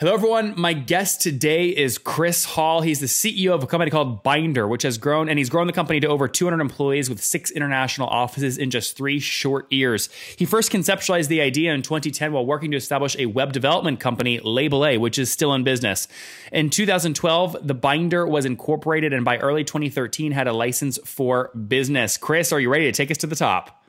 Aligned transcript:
Hello, 0.00 0.14
everyone. 0.14 0.54
My 0.56 0.74
guest 0.74 1.20
today 1.22 1.70
is 1.70 1.98
Chris 1.98 2.44
Hall. 2.44 2.82
He's 2.82 3.00
the 3.00 3.06
CEO 3.06 3.52
of 3.52 3.64
a 3.64 3.66
company 3.66 3.90
called 3.90 4.22
Bynder, 4.22 4.68
which 4.68 4.84
has 4.84 4.96
grown, 4.96 5.28
and 5.28 5.40
he's 5.40 5.50
grown 5.50 5.66
the 5.66 5.72
company 5.72 5.98
to 5.98 6.06
over 6.06 6.28
200 6.28 6.60
employees 6.60 7.10
with 7.10 7.20
six 7.20 7.50
international 7.50 8.06
offices 8.06 8.58
in 8.58 8.70
just 8.70 8.96
three 8.96 9.18
short 9.18 9.66
years. 9.72 10.08
He 10.36 10.44
first 10.44 10.70
conceptualized 10.70 11.26
the 11.26 11.40
idea 11.40 11.74
in 11.74 11.82
2010 11.82 12.32
while 12.32 12.46
working 12.46 12.70
to 12.70 12.76
establish 12.76 13.16
a 13.18 13.26
web 13.26 13.52
development 13.52 13.98
company, 13.98 14.38
Label 14.38 14.86
A, 14.86 14.98
which 14.98 15.18
is 15.18 15.32
still 15.32 15.52
in 15.52 15.64
business. 15.64 16.06
In 16.52 16.70
2012, 16.70 17.56
the 17.66 17.74
Bynder 17.74 18.24
was 18.24 18.44
incorporated, 18.44 19.12
and 19.12 19.24
by 19.24 19.38
early 19.38 19.64
2013, 19.64 20.30
had 20.30 20.46
a 20.46 20.52
license 20.52 21.00
for 21.04 21.48
business. 21.54 22.16
Chris, 22.16 22.52
are 22.52 22.60
you 22.60 22.70
ready 22.70 22.84
to 22.84 22.92
take 22.92 23.10
us 23.10 23.16
to 23.16 23.26
the 23.26 23.34
top? 23.34 23.84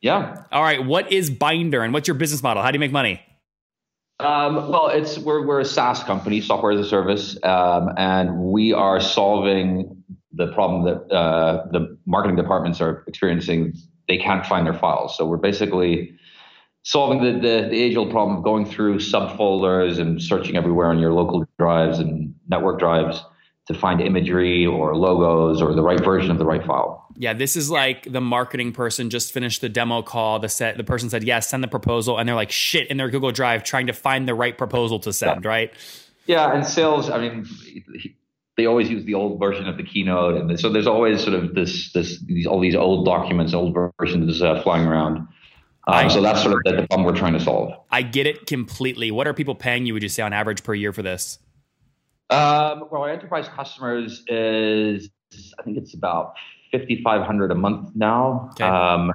Yeah. 0.00 0.44
All 0.50 0.62
right. 0.62 0.82
What 0.82 1.12
is 1.12 1.28
Bynder, 1.28 1.82
and 1.82 1.92
what's 1.92 2.08
your 2.08 2.14
business 2.14 2.42
model? 2.42 2.62
How 2.62 2.70
do 2.70 2.76
you 2.76 2.80
make 2.80 2.90
money? 2.90 3.20
Um, 4.18 4.70
well, 4.70 4.88
it's 4.88 5.18
we're 5.18 5.46
we're 5.46 5.60
a 5.60 5.64
SaaS 5.64 6.02
company, 6.04 6.40
software 6.40 6.72
as 6.72 6.80
a 6.80 6.88
service, 6.88 7.36
um, 7.42 7.90
and 7.98 8.38
we 8.38 8.72
are 8.72 8.98
solving 8.98 10.02
the 10.32 10.52
problem 10.52 10.84
that 10.84 11.14
uh, 11.14 11.66
the 11.70 11.98
marketing 12.06 12.36
departments 12.36 12.80
are 12.80 13.04
experiencing. 13.06 13.74
They 14.08 14.16
can't 14.16 14.46
find 14.46 14.66
their 14.66 14.74
files, 14.74 15.16
so 15.18 15.26
we're 15.26 15.36
basically 15.36 16.16
solving 16.82 17.22
the 17.22 17.32
the, 17.32 17.68
the 17.68 17.82
age 17.82 17.96
old 17.96 18.10
problem 18.10 18.38
of 18.38 18.44
going 18.44 18.64
through 18.64 18.98
subfolders 19.00 19.98
and 19.98 20.22
searching 20.22 20.56
everywhere 20.56 20.86
on 20.86 20.98
your 20.98 21.12
local 21.12 21.44
drives 21.58 21.98
and 21.98 22.34
network 22.48 22.78
drives 22.78 23.22
to 23.66 23.74
find 23.74 24.00
imagery 24.00 24.64
or 24.64 24.96
logos 24.96 25.60
or 25.60 25.74
the 25.74 25.82
right 25.82 26.02
version 26.02 26.30
of 26.30 26.38
the 26.38 26.44
right 26.44 26.64
file. 26.64 27.06
Yeah, 27.16 27.32
this 27.32 27.56
is 27.56 27.70
like 27.70 28.10
the 28.10 28.20
marketing 28.20 28.72
person 28.72 29.10
just 29.10 29.32
finished 29.32 29.60
the 29.60 29.68
demo 29.68 30.02
call. 30.02 30.38
The 30.38 30.48
set, 30.48 30.76
the 30.76 30.84
person 30.84 31.10
said, 31.10 31.24
"Yes, 31.24 31.48
send 31.48 31.64
the 31.64 31.68
proposal," 31.68 32.18
and 32.18 32.28
they're 32.28 32.36
like, 32.36 32.50
"Shit!" 32.50 32.88
in 32.88 32.96
their 32.96 33.10
Google 33.10 33.32
Drive 33.32 33.64
trying 33.64 33.88
to 33.88 33.92
find 33.92 34.28
the 34.28 34.34
right 34.34 34.56
proposal 34.56 34.98
to 35.00 35.12
send. 35.12 35.44
Yeah. 35.44 35.48
Right? 35.48 35.72
Yeah, 36.26 36.52
and 36.52 36.66
sales. 36.66 37.10
I 37.10 37.18
mean, 37.18 37.46
they 38.56 38.66
always 38.66 38.90
use 38.90 39.04
the 39.04 39.14
old 39.14 39.38
version 39.38 39.68
of 39.68 39.76
the 39.76 39.82
keynote, 39.82 40.40
and 40.40 40.58
so 40.58 40.70
there's 40.70 40.86
always 40.86 41.22
sort 41.22 41.34
of 41.34 41.54
this, 41.54 41.92
this, 41.92 42.20
these, 42.20 42.46
all 42.46 42.60
these 42.60 42.74
old 42.74 43.04
documents, 43.04 43.54
old 43.54 43.76
versions 44.00 44.42
uh, 44.42 44.62
flying 44.62 44.86
around. 44.86 45.28
Um, 45.88 46.10
so 46.10 46.20
that's 46.20 46.42
sort 46.42 46.54
of 46.54 46.60
the, 46.64 46.82
the 46.82 46.88
problem 46.88 47.04
we're 47.04 47.14
trying 47.14 47.34
to 47.34 47.40
solve. 47.40 47.72
I 47.92 48.02
get 48.02 48.26
it 48.26 48.46
completely. 48.46 49.12
What 49.12 49.28
are 49.28 49.34
people 49.34 49.54
paying 49.54 49.86
you? 49.86 49.94
Would 49.94 50.02
you 50.02 50.08
say 50.08 50.22
on 50.22 50.32
average 50.32 50.64
per 50.64 50.74
year 50.74 50.92
for 50.92 51.02
this? 51.02 51.38
Um, 52.30 52.88
well, 52.90 53.02
our 53.02 53.10
enterprise 53.10 53.48
customers 53.48 54.22
is 54.26 55.10
I 55.58 55.62
think 55.62 55.76
it's 55.78 55.94
about 55.94 56.34
fifty 56.72 57.02
five 57.02 57.22
hundred 57.22 57.50
a 57.52 57.54
month 57.54 57.90
now, 57.94 58.50
Okay. 58.52 58.64
um, 58.64 59.12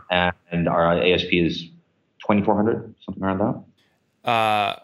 and, 0.52 0.68
our 0.70 0.98
ASP 1.02 1.28
is 1.34 1.66
twenty 2.26 2.42
four 2.42 2.56
hundred, 2.56 2.94
something 3.06 3.22
around 3.24 3.40
that. 3.40 4.30
Uh, 4.30 4.80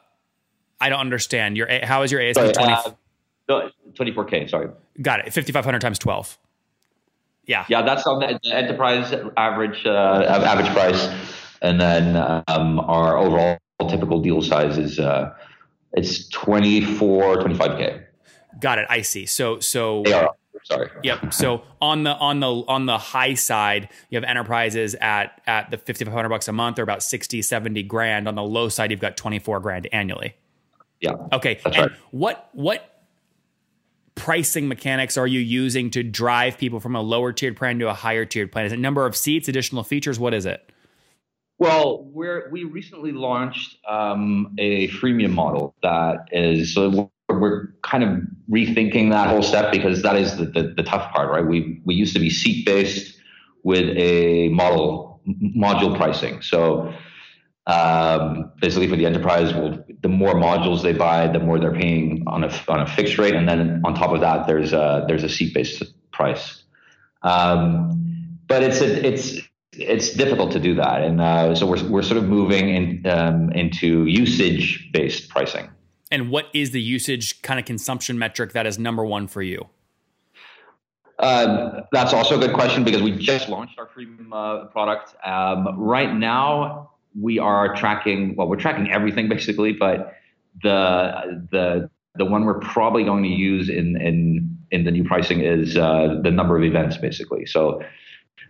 I 0.81 0.89
don't 0.89 0.99
understand. 0.99 1.55
Your 1.57 1.67
how 1.85 2.01
is 2.03 2.11
your 2.11 2.21
ASP 2.21 2.39
Sorry, 2.39 2.51
twenty? 2.53 2.73
uh, 2.73 2.91
no, 3.49 3.69
24k. 3.93 4.49
Sorry. 4.49 4.69
got 5.01 5.25
it. 5.25 5.31
Fifty 5.33 5.53
five 5.53 5.63
hundred 5.63 5.79
times 5.79 5.97
twelve. 5.97 6.37
Yeah. 7.45 7.63
Yeah, 7.69 7.81
that's 7.83 8.05
on 8.05 8.19
the, 8.19 8.37
the 8.43 8.53
enterprise 8.53 9.13
average 9.37 9.85
uh, 9.85 10.25
average 10.27 10.67
price, 10.73 11.07
and 11.61 11.79
then 11.79 12.17
um, 12.49 12.81
our 12.81 13.17
overall 13.17 13.57
typical 13.87 14.19
deal 14.19 14.41
size 14.41 14.77
is 14.77 14.99
uh, 14.99 15.33
it's 15.93 16.27
24, 16.29 17.37
25k. 17.37 18.03
Got 18.59 18.79
it. 18.79 18.87
I 18.89 19.01
see. 19.01 19.25
So 19.25 19.59
so 19.59 20.03
ARR. 20.05 20.29
Sorry. 20.63 20.89
Yep. 21.03 21.33
So 21.33 21.63
on 21.81 22.03
the 22.03 22.11
on 22.15 22.39
the 22.39 22.47
on 22.47 22.85
the 22.85 22.97
high 22.97 23.35
side, 23.35 23.89
you 24.09 24.17
have 24.17 24.23
enterprises 24.23 24.95
at 24.95 25.41
at 25.47 25.71
the 25.71 25.77
5500 25.77 26.29
bucks 26.29 26.47
a 26.47 26.51
month 26.51 26.77
or 26.77 26.83
about 26.83 27.03
60 27.03 27.41
70 27.41 27.83
grand. 27.83 28.27
On 28.27 28.35
the 28.35 28.43
low 28.43 28.67
side, 28.69 28.91
you've 28.91 28.99
got 28.99 29.15
24 29.15 29.59
grand 29.61 29.87
annually. 29.93 30.35
Yeah. 30.99 31.13
Okay. 31.31 31.59
And 31.65 31.75
right. 31.75 31.91
what 32.11 32.49
what 32.53 33.03
pricing 34.15 34.67
mechanics 34.67 35.15
are 35.15 35.27
you 35.27 35.39
using 35.39 35.89
to 35.91 36.03
drive 36.03 36.57
people 36.57 36.79
from 36.79 36.95
a 36.95 37.01
lower 37.01 37.31
tiered 37.31 37.55
plan 37.55 37.79
to 37.79 37.89
a 37.89 37.93
higher 37.93 38.25
tiered 38.25 38.51
plan? 38.51 38.65
Is 38.65 38.73
it 38.73 38.79
number 38.79 39.05
of 39.05 39.15
seats, 39.15 39.47
additional 39.47 39.83
features? 39.83 40.19
What 40.19 40.33
is 40.33 40.45
it? 40.45 40.69
Well, 41.59 42.03
we're 42.03 42.49
we 42.51 42.65
recently 42.65 43.11
launched 43.11 43.77
um, 43.87 44.53
a 44.57 44.89
freemium 44.89 45.31
model 45.31 45.75
that 45.81 46.27
is 46.31 46.73
so 46.73 47.09
we're, 47.29 47.67
kind 47.83 48.03
of 48.03 48.19
rethinking 48.49 49.11
that 49.11 49.29
whole 49.29 49.41
step 49.41 49.71
because 49.71 50.01
that 50.01 50.17
is 50.17 50.35
the, 50.35 50.45
the, 50.45 50.73
the 50.75 50.83
tough 50.83 51.09
part, 51.13 51.31
right? 51.31 51.45
We 51.45 51.81
we 51.85 51.95
used 51.95 52.13
to 52.13 52.19
be 52.19 52.29
seat 52.29 52.65
based 52.65 53.17
with 53.63 53.95
a 53.97 54.49
model 54.49 55.21
module 55.25 55.95
pricing. 55.95 56.41
So 56.41 56.93
um, 57.65 58.51
basically, 58.61 58.87
for 58.87 58.95
the 58.95 59.05
enterprise, 59.05 59.53
well, 59.53 59.83
the 60.01 60.09
more 60.09 60.33
modules 60.33 60.83
they 60.83 60.93
buy, 60.93 61.27
the 61.27 61.39
more 61.39 61.59
they're 61.59 61.73
paying 61.73 62.23
on 62.27 62.43
a 62.43 62.63
on 62.67 62.81
a 62.81 62.87
fixed 62.87 63.17
rate, 63.17 63.35
and 63.35 63.47
then 63.47 63.81
on 63.83 63.93
top 63.93 64.11
of 64.11 64.21
that, 64.21 64.47
there's 64.47 64.73
a 64.73 65.05
there's 65.07 65.23
a 65.23 65.29
seat 65.29 65.53
based 65.53 65.83
price. 66.11 66.63
Um, 67.23 68.39
but 68.47 68.63
it's 68.63 68.81
a, 68.81 69.05
it's 69.05 69.37
it's 69.73 70.13
difficult 70.13 70.51
to 70.53 70.59
do 70.59 70.75
that, 70.75 71.03
and 71.03 71.21
uh, 71.21 71.55
so 71.55 71.65
we're 71.65 71.83
we're 71.89 72.03
sort 72.03 72.17
of 72.17 72.25
moving 72.29 72.69
in, 72.69 73.05
um, 73.05 73.51
into 73.51 74.05
usage 74.05 74.89
based 74.93 75.29
pricing. 75.29 75.69
And 76.11 76.29
what 76.29 76.45
is 76.53 76.71
the 76.71 76.81
usage 76.81 77.41
kind 77.41 77.59
of 77.59 77.65
consumption 77.65 78.17
metric 78.17 78.53
that 78.53 78.65
is 78.65 78.79
number 78.79 79.05
one 79.05 79.27
for 79.27 79.41
you? 79.41 79.67
Um, 81.19 81.81
that's 81.91 82.13
also 82.13 82.37
a 82.37 82.39
good 82.39 82.53
question 82.53 82.83
because 82.83 83.01
we 83.01 83.11
just 83.11 83.49
launched 83.49 83.79
our 83.79 83.87
freemium 83.87 84.29
uh, 84.31 84.65
product. 84.67 85.15
Um, 85.25 85.67
right 85.77 86.13
now, 86.13 86.91
we 87.19 87.39
are 87.39 87.75
tracking. 87.75 88.35
Well, 88.35 88.47
we're 88.47 88.57
tracking 88.57 88.91
everything 88.91 89.27
basically, 89.29 89.73
but 89.73 90.13
the 90.61 91.47
the 91.51 91.89
the 92.15 92.25
one 92.25 92.45
we're 92.45 92.59
probably 92.59 93.03
going 93.03 93.23
to 93.23 93.29
use 93.29 93.69
in 93.69 93.99
in 93.99 94.57
in 94.71 94.83
the 94.83 94.91
new 94.91 95.03
pricing 95.03 95.41
is 95.41 95.77
uh, 95.77 96.19
the 96.21 96.31
number 96.31 96.57
of 96.57 96.63
events 96.63 96.97
basically. 96.97 97.45
So, 97.45 97.81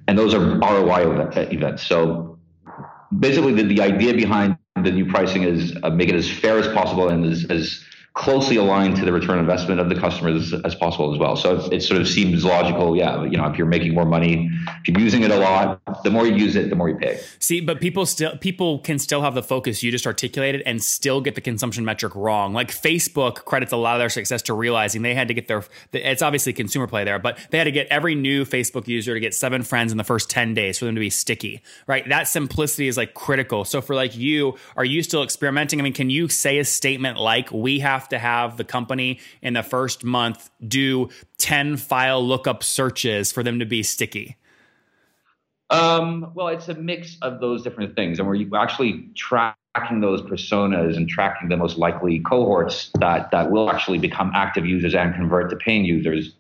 and 0.08 0.18
those 0.18 0.34
are 0.34 0.60
ROI 0.60 1.30
events. 1.36 1.86
So, 1.86 2.37
basically, 3.20 3.54
the, 3.54 3.64
the 3.64 3.82
idea 3.82 4.14
behind 4.14 4.58
the 4.76 4.92
new 4.92 5.06
pricing 5.06 5.44
is 5.44 5.76
uh, 5.84 5.90
make 5.90 6.10
it 6.10 6.16
as 6.16 6.30
fair 6.30 6.58
as 6.60 6.68
possible 6.74 7.10
and 7.10 7.26
as, 7.26 7.46
as 7.50 7.84
closely 8.18 8.56
aligned 8.56 8.96
to 8.96 9.06
the 9.06 9.14
return 9.14 9.38
investment 9.38 9.80
of 9.80 9.90
the 9.90 9.96
customers 9.96 10.52
as, 10.66 10.74
possible 10.74 11.14
as 11.14 11.20
well. 11.20 11.36
So 11.36 11.58
it, 11.58 11.74
it 11.74 11.84
sort 11.84 12.02
of 12.02 12.08
seems 12.08 12.44
logical. 12.44 12.98
Yeah, 12.98 13.24
you 13.24 13.38
know, 13.38 13.46
if 13.46 13.58
you're 13.58 13.68
making 13.68 13.94
more 13.94 14.06
money, 14.06 14.50
if 14.82 14.88
you're 14.88 15.00
using 15.00 15.22
it 15.22 15.30
a 15.30 15.38
lot, 15.38 15.80
the 16.04 16.10
more 16.10 16.26
you 16.26 16.36
use 16.36 16.56
it, 16.56 16.70
the 16.70 16.76
more 16.76 16.90
you 16.90 16.96
pay. 16.96 17.20
See, 17.40 17.62
but 17.62 17.80
people 17.80 18.06
still 18.08 18.36
people 18.38 18.80
can 18.80 18.98
still 18.98 19.22
have 19.22 19.36
the 19.36 19.44
focus 19.44 19.84
you 19.84 19.92
just 19.92 20.08
articulated 20.08 20.64
and 20.66 20.82
still 20.84 21.22
get 21.22 21.36
the 21.36 21.42
consumption 21.42 21.86
metric 21.86 22.16
wrong. 22.16 22.54
Like 22.54 22.72
Facebook 22.72 23.46
credits 23.46 23.72
a 23.72 23.78
lot 23.78 23.96
of 23.96 24.00
their 24.00 24.10
success 24.10 24.42
to 24.44 24.54
realizing 24.56 25.04
they 25.04 25.14
had 25.14 25.28
to 25.28 25.36
get 25.36 25.48
their 25.48 25.64
it's 25.94 26.24
obviously 26.24 26.54
consumer 26.54 26.88
play 26.88 27.04
there, 27.04 27.20
but 27.20 27.38
they 27.52 27.60
had 27.60 27.66
to 27.66 27.72
get 27.72 27.88
every 27.88 28.16
new 28.16 28.46
Facebook 28.46 28.88
user 28.88 29.14
to 29.14 29.20
get 29.20 29.36
seven 29.36 29.62
friends 29.62 29.92
in 29.92 29.98
the 29.98 30.04
first 30.04 30.30
10 30.30 30.56
days 30.56 30.80
for 30.80 30.86
them 30.86 30.96
to 30.96 31.02
be 31.02 31.12
sticky. 31.12 31.62
Right? 31.86 32.08
That 32.10 32.28
simplicity 32.28 32.88
is 32.88 32.98
like 32.98 33.14
critical. 33.14 33.64
So 33.64 33.80
for 33.80 33.94
like 33.94 34.18
you, 34.18 34.58
are 34.76 34.86
you 34.86 35.04
still 35.04 35.22
experimenting? 35.22 35.80
I 35.80 35.84
mean, 35.84 35.94
can 35.94 36.10
you 36.10 36.30
say 36.30 36.58
a 36.58 36.66
statement 36.66 37.20
like 37.20 37.52
we 37.52 37.80
have 37.80 38.07
to 38.10 38.20
have 38.20 38.58
the 38.58 38.64
company 38.64 39.20
in 39.42 39.54
the 39.54 39.64
first 39.64 40.04
month 40.04 40.50
do 40.68 41.10
10 41.38 41.78
file 41.78 42.26
lookup 42.26 42.64
searches 42.64 43.32
for 43.32 43.44
them 43.44 43.60
to 43.60 43.66
be 43.66 43.84
sticky? 43.84 44.38
Um, 45.70 46.32
well, 46.34 46.48
it's 46.48 46.70
a 46.70 46.76
mix 46.76 47.18
of 47.22 47.42
those 47.42 47.62
different 47.62 47.96
things, 47.96 48.20
and 48.20 48.28
we're 48.28 48.48
actually 48.58 49.10
tracking 49.16 50.00
those 50.00 50.22
personas 50.22 50.96
and 50.96 51.10
tracking 51.10 51.50
the 51.50 51.58
most 51.58 51.78
likely 51.78 52.20
cohorts 52.20 52.90
that 53.00 53.32
that 53.32 53.52
will 53.52 53.70
actually 53.70 53.98
become 53.98 54.32
active 54.34 54.66
users 54.66 54.96
and 54.96 55.14
convert 55.14 55.50
to 55.50 55.58
paying 55.58 55.84
users. 55.84 56.36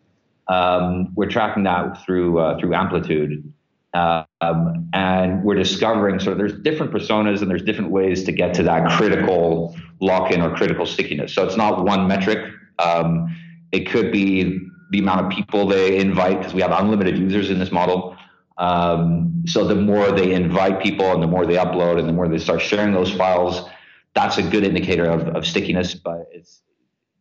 Um, 0.48 1.12
we're 1.16 1.30
tracking 1.30 1.64
that 1.64 2.04
through 2.06 2.40
uh, 2.40 2.58
through 2.58 2.74
Amplitude, 2.74 3.52
Um, 3.94 4.90
and 4.94 5.44
we're 5.44 5.56
discovering 5.56 6.20
sort 6.20 6.34
of 6.34 6.38
there's 6.38 6.60
different 6.62 6.92
personas 6.92 7.42
and 7.42 7.50
there's 7.50 7.64
different 7.64 7.92
ways 7.92 8.24
to 8.26 8.32
get 8.32 8.54
to 8.56 8.64
that 8.64 8.90
critical 8.98 9.76
lock-in 10.02 10.42
or 10.42 10.56
critical 10.56 10.86
stickiness. 10.86 11.34
So 11.34 11.46
it's 11.46 11.58
not 11.58 11.84
one 11.84 12.08
metric. 12.08 12.54
Um, 12.80 13.36
it 13.72 13.90
could 13.90 14.12
be 14.12 14.60
the 14.92 15.00
amount 15.00 15.26
of 15.26 15.32
people 15.32 15.68
they 15.68 15.98
invite 15.98 16.40
because 16.40 16.54
we 16.54 16.62
have 16.62 16.72
unlimited 16.72 17.18
users 17.18 17.50
in 17.50 17.60
this 17.60 17.72
model. 17.72 18.16
Um, 18.58 19.44
so 19.46 19.66
the 19.68 19.76
more 19.76 20.12
they 20.12 20.34
invite 20.34 20.82
people 20.82 21.12
and 21.12 21.22
the 21.22 21.28
more 21.28 21.46
they 21.46 21.56
upload 21.56 22.00
and 22.00 22.08
the 22.08 22.14
more 22.14 22.28
they 22.28 22.40
start 22.40 22.62
sharing 22.62 22.94
those 22.94 23.12
files, 23.14 23.70
that's 24.14 24.38
a 24.38 24.44
good 24.44 24.64
indicator 24.64 25.06
of, 25.06 25.28
of 25.36 25.46
stickiness. 25.46 25.94
But 25.94 26.28
it's 26.32 26.62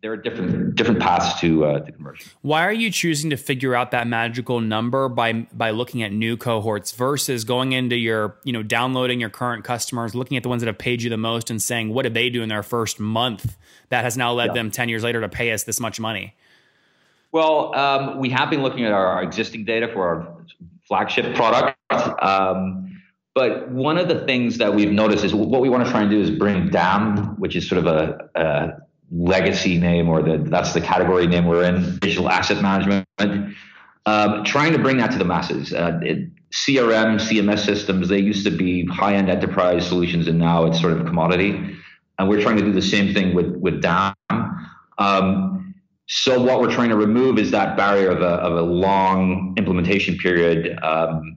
there 0.03 0.13
are 0.13 0.17
different 0.17 0.75
different 0.75 1.01
paths 1.01 1.41
to 1.41 1.65
uh, 1.65 1.81
to 1.81 1.93
conversion. 1.93 2.31
Why 2.43 2.63
are 2.63 2.73
you 2.73 2.91
choosing 2.91 3.31
to 3.31 3.37
figure 3.37 3.75
out 3.75 3.91
that 3.91 4.07
magical 4.07 4.61
number 4.61 5.09
by 5.09 5.33
by 5.53 5.71
looking 5.71 6.03
at 6.03 6.13
new 6.13 6.37
cohorts 6.37 6.93
versus 6.93 7.45
going 7.45 7.73
into 7.73 7.97
your 7.97 8.37
you 8.45 8.53
know 8.53 8.63
downloading 8.63 9.21
your 9.21 9.31
current 9.31 9.65
customers, 9.65 10.15
looking 10.15 10.37
at 10.37 10.43
the 10.43 10.49
ones 10.49 10.63
that 10.63 10.67
have 10.67 10.79
paid 10.79 11.03
you 11.03 11.11
the 11.11 11.17
most, 11.17 11.51
and 11.51 11.61
saying 11.61 11.93
what 11.93 12.03
did 12.03 12.15
they 12.15 12.31
do 12.31 12.43
in 12.43 12.49
their 12.49 12.63
first 12.63 13.01
month 13.01 13.57
that 13.89 14.05
has 14.05 14.17
now 14.17 14.33
led 14.33 14.49
yeah. 14.49 14.53
them 14.55 14.71
ten 14.71 14.89
years 14.89 15.03
later 15.03 15.21
to 15.21 15.29
pay 15.29 15.53
us 15.53 15.65
this 15.65 15.81
much 15.81 15.99
money? 15.99 16.35
Well, 17.33 17.75
um, 17.75 18.19
we 18.19 18.31
have 18.31 18.51
been 18.51 18.63
looking 18.63 18.85
at 18.85 18.93
our 18.93 19.23
existing 19.23 19.65
data 19.65 19.89
for 19.93 20.07
our 20.07 20.37
flagship 20.87 21.35
product. 21.35 21.77
Um, 22.23 23.03
but 23.35 23.71
one 23.71 23.99
of 23.99 24.09
the 24.09 24.25
things 24.25 24.57
that 24.59 24.75
we've 24.75 24.91
noticed 24.91 25.23
is 25.23 25.35
what 25.35 25.61
we 25.61 25.69
want 25.69 25.85
to 25.85 25.91
try 25.91 26.01
and 26.01 26.11
do 26.11 26.19
is 26.19 26.31
bring 26.31 26.71
DAM, 26.71 27.39
which 27.39 27.55
is 27.55 27.69
sort 27.69 27.85
of 27.85 27.87
a, 27.87 28.31
a 28.35 28.86
legacy 29.11 29.79
name 29.79 30.09
or 30.09 30.23
the, 30.23 30.39
that's 30.39 30.73
the 30.73 30.81
category 30.81 31.27
name 31.27 31.47
we're 31.47 31.65
in, 31.65 31.99
digital 31.99 32.29
asset 32.29 32.63
management, 32.63 33.07
um, 34.07 34.45
trying 34.45 34.73
to 34.73 34.79
bring 34.79 34.97
that 34.99 35.11
to 35.13 35.19
the 35.19 35.25
masses. 35.25 35.73
Uh, 35.73 35.99
it, 36.03 36.31
CRM, 36.53 37.19
CMS 37.19 37.65
systems, 37.65 38.09
they 38.09 38.21
used 38.21 38.45
to 38.45 38.51
be 38.51 38.87
high-end 38.87 39.29
enterprise 39.29 39.87
solutions, 39.87 40.29
and 40.29 40.39
now 40.39 40.65
it's 40.65 40.81
sort 40.81 40.93
of 40.93 41.05
commodity. 41.07 41.77
And 42.19 42.29
we're 42.29 42.41
trying 42.41 42.57
to 42.57 42.63
do 42.63 42.73
the 42.73 42.81
same 42.81 43.13
thing 43.13 43.35
with 43.35 43.55
with 43.57 43.83
DAM. 43.83 44.15
Um, 44.97 45.75
so 46.07 46.41
what 46.41 46.61
we're 46.61 46.73
trying 46.73 46.89
to 46.91 46.97
remove 46.97 47.39
is 47.39 47.51
that 47.51 47.77
barrier 47.77 48.11
of 48.11 48.23
a, 48.23 48.37
of 48.37 48.57
a 48.57 48.63
long 48.63 49.55
implementation 49.59 50.17
period, 50.17 50.79
um, 50.83 51.37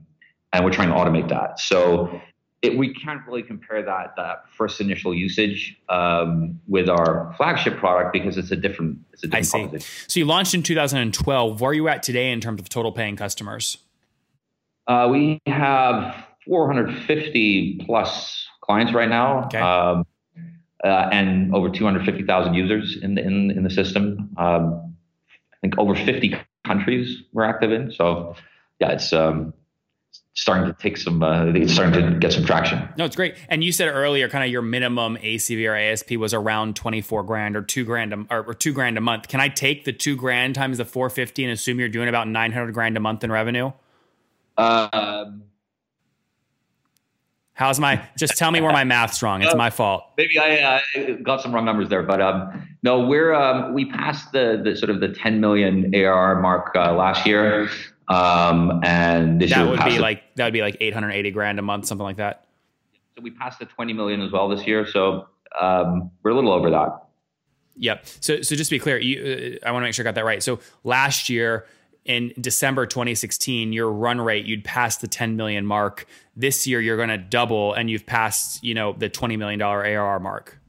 and 0.52 0.64
we're 0.64 0.72
trying 0.72 0.88
to 0.88 0.94
automate 0.94 1.28
that. 1.28 1.58
So 1.58 2.20
it, 2.62 2.76
we 2.76 2.92
can't 2.92 3.26
really 3.26 3.42
compare 3.42 3.82
that 3.82 4.14
that 4.16 4.44
first 4.56 4.80
initial 4.80 5.14
usage 5.14 5.78
um, 5.88 6.60
with 6.68 6.88
our 6.88 7.34
flagship 7.36 7.78
product 7.78 8.12
because 8.12 8.36
it's 8.36 8.50
a 8.50 8.56
different. 8.56 8.98
It's 9.12 9.24
a 9.24 9.28
different 9.28 9.74
I 9.74 9.78
see. 9.78 9.86
So 10.08 10.20
you 10.20 10.26
launched 10.26 10.54
in 10.54 10.62
2012. 10.62 11.60
Where 11.60 11.70
are 11.70 11.74
you 11.74 11.88
at 11.88 12.02
today 12.02 12.30
in 12.30 12.40
terms 12.40 12.60
of 12.60 12.68
total 12.68 12.92
paying 12.92 13.16
customers? 13.16 13.78
Uh, 14.86 15.08
we 15.10 15.40
have 15.46 16.14
450 16.46 17.82
plus 17.86 18.46
clients 18.60 18.92
right 18.92 19.08
now. 19.08 19.44
Okay. 19.44 19.58
Um, 19.58 20.06
uh, 20.82 21.08
and 21.12 21.54
over 21.54 21.68
250,000 21.68 22.54
users 22.54 22.96
in 23.02 23.14
the, 23.14 23.22
in, 23.22 23.50
in 23.50 23.64
the 23.64 23.70
system. 23.70 24.30
Um, 24.38 24.94
I 25.52 25.56
think 25.60 25.78
over 25.78 25.94
50 25.94 26.34
countries 26.64 27.22
we're 27.32 27.44
active 27.44 27.70
in. 27.70 27.92
So, 27.92 28.34
yeah, 28.80 28.92
it's 28.92 29.12
um, 29.12 29.52
starting 30.34 30.72
to 30.72 30.80
take 30.80 30.96
some, 30.96 31.22
uh, 31.22 31.46
it's 31.46 31.74
starting 31.74 32.02
to 32.02 32.18
get 32.18 32.32
some 32.32 32.44
traction. 32.44 32.88
No, 32.96 33.04
it's 33.04 33.16
great. 33.16 33.34
And 33.48 33.62
you 33.62 33.72
said 33.72 33.88
earlier, 33.88 34.28
kind 34.28 34.44
of 34.44 34.50
your 34.50 34.62
minimum 34.62 35.16
ACV 35.16 35.68
or 35.68 35.74
ASP 35.74 36.12
was 36.12 36.32
around 36.32 36.76
24 36.76 37.22
grand 37.24 37.56
or 37.56 37.62
two 37.62 37.84
grand 37.84 38.12
a, 38.12 38.24
or, 38.30 38.44
or 38.44 38.54
two 38.54 38.72
grand 38.72 38.96
a 38.96 39.00
month. 39.00 39.28
Can 39.28 39.40
I 39.40 39.48
take 39.48 39.84
the 39.84 39.92
two 39.92 40.16
grand 40.16 40.54
times 40.54 40.78
the 40.78 40.84
450 40.84 41.44
and 41.44 41.52
assume 41.52 41.78
you're 41.78 41.88
doing 41.88 42.08
about 42.08 42.28
900 42.28 42.72
grand 42.72 42.96
a 42.96 43.00
month 43.00 43.22
in 43.24 43.30
revenue? 43.30 43.72
Um, 44.56 45.44
How's 47.60 47.78
my? 47.78 48.02
Just 48.16 48.38
tell 48.38 48.50
me 48.50 48.62
where 48.62 48.72
my 48.72 48.84
math's 48.94 49.22
wrong. 49.22 49.42
It's 49.42 49.52
uh, 49.52 49.56
my 49.58 49.68
fault. 49.68 50.04
Maybe 50.16 50.38
I 50.38 50.80
uh, 50.96 51.12
got 51.22 51.42
some 51.42 51.54
wrong 51.54 51.66
numbers 51.66 51.90
there, 51.90 52.02
but 52.02 52.22
um, 52.22 52.69
no, 52.82 53.00
we're 53.06 53.34
um, 53.34 53.74
we 53.74 53.84
passed 53.84 54.32
the 54.32 54.60
the 54.62 54.76
sort 54.76 54.90
of 54.90 55.00
the 55.00 55.08
10 55.08 55.40
million 55.40 55.94
ARR 55.94 56.40
mark 56.40 56.72
uh, 56.74 56.92
last 56.94 57.26
year, 57.26 57.68
um, 58.08 58.80
and 58.82 59.40
this 59.40 59.50
that 59.50 59.60
year 59.60 59.70
would 59.70 59.84
be 59.84 59.98
like 59.98 60.34
that 60.36 60.44
would 60.44 60.52
be 60.52 60.62
like 60.62 60.76
880 60.80 61.30
grand 61.30 61.58
a 61.58 61.62
month, 61.62 61.86
something 61.86 62.04
like 62.04 62.16
that. 62.16 62.46
So 63.16 63.22
we 63.22 63.30
passed 63.30 63.58
the 63.58 63.66
20 63.66 63.92
million 63.92 64.22
as 64.22 64.32
well 64.32 64.48
this 64.48 64.66
year, 64.66 64.86
so 64.86 65.28
um, 65.60 66.10
we're 66.22 66.30
a 66.30 66.34
little 66.34 66.52
over 66.52 66.70
that. 66.70 67.04
Yep. 67.76 68.06
So 68.20 68.42
so 68.42 68.56
just 68.56 68.70
to 68.70 68.76
be 68.76 68.78
clear, 68.78 68.98
you, 68.98 69.58
uh, 69.62 69.68
I 69.68 69.72
want 69.72 69.82
to 69.82 69.86
make 69.86 69.94
sure 69.94 70.04
I 70.04 70.08
got 70.08 70.14
that 70.14 70.24
right. 70.24 70.42
So 70.42 70.60
last 70.82 71.28
year 71.28 71.66
in 72.04 72.32
December 72.40 72.86
2016, 72.86 73.72
your 73.72 73.90
run 73.90 74.20
rate, 74.20 74.46
you'd 74.46 74.64
passed 74.64 75.00
the 75.00 75.08
10 75.08 75.36
million 75.36 75.66
mark. 75.66 76.06
This 76.34 76.66
year, 76.66 76.80
you're 76.80 76.96
going 76.96 77.10
to 77.10 77.18
double 77.18 77.74
and 77.74 77.90
you've 77.90 78.06
passed, 78.06 78.64
you 78.64 78.74
know, 78.74 78.94
the 78.94 79.10
$20 79.10 79.38
million 79.38 79.60
ARR 79.60 80.18
mark. 80.20 80.59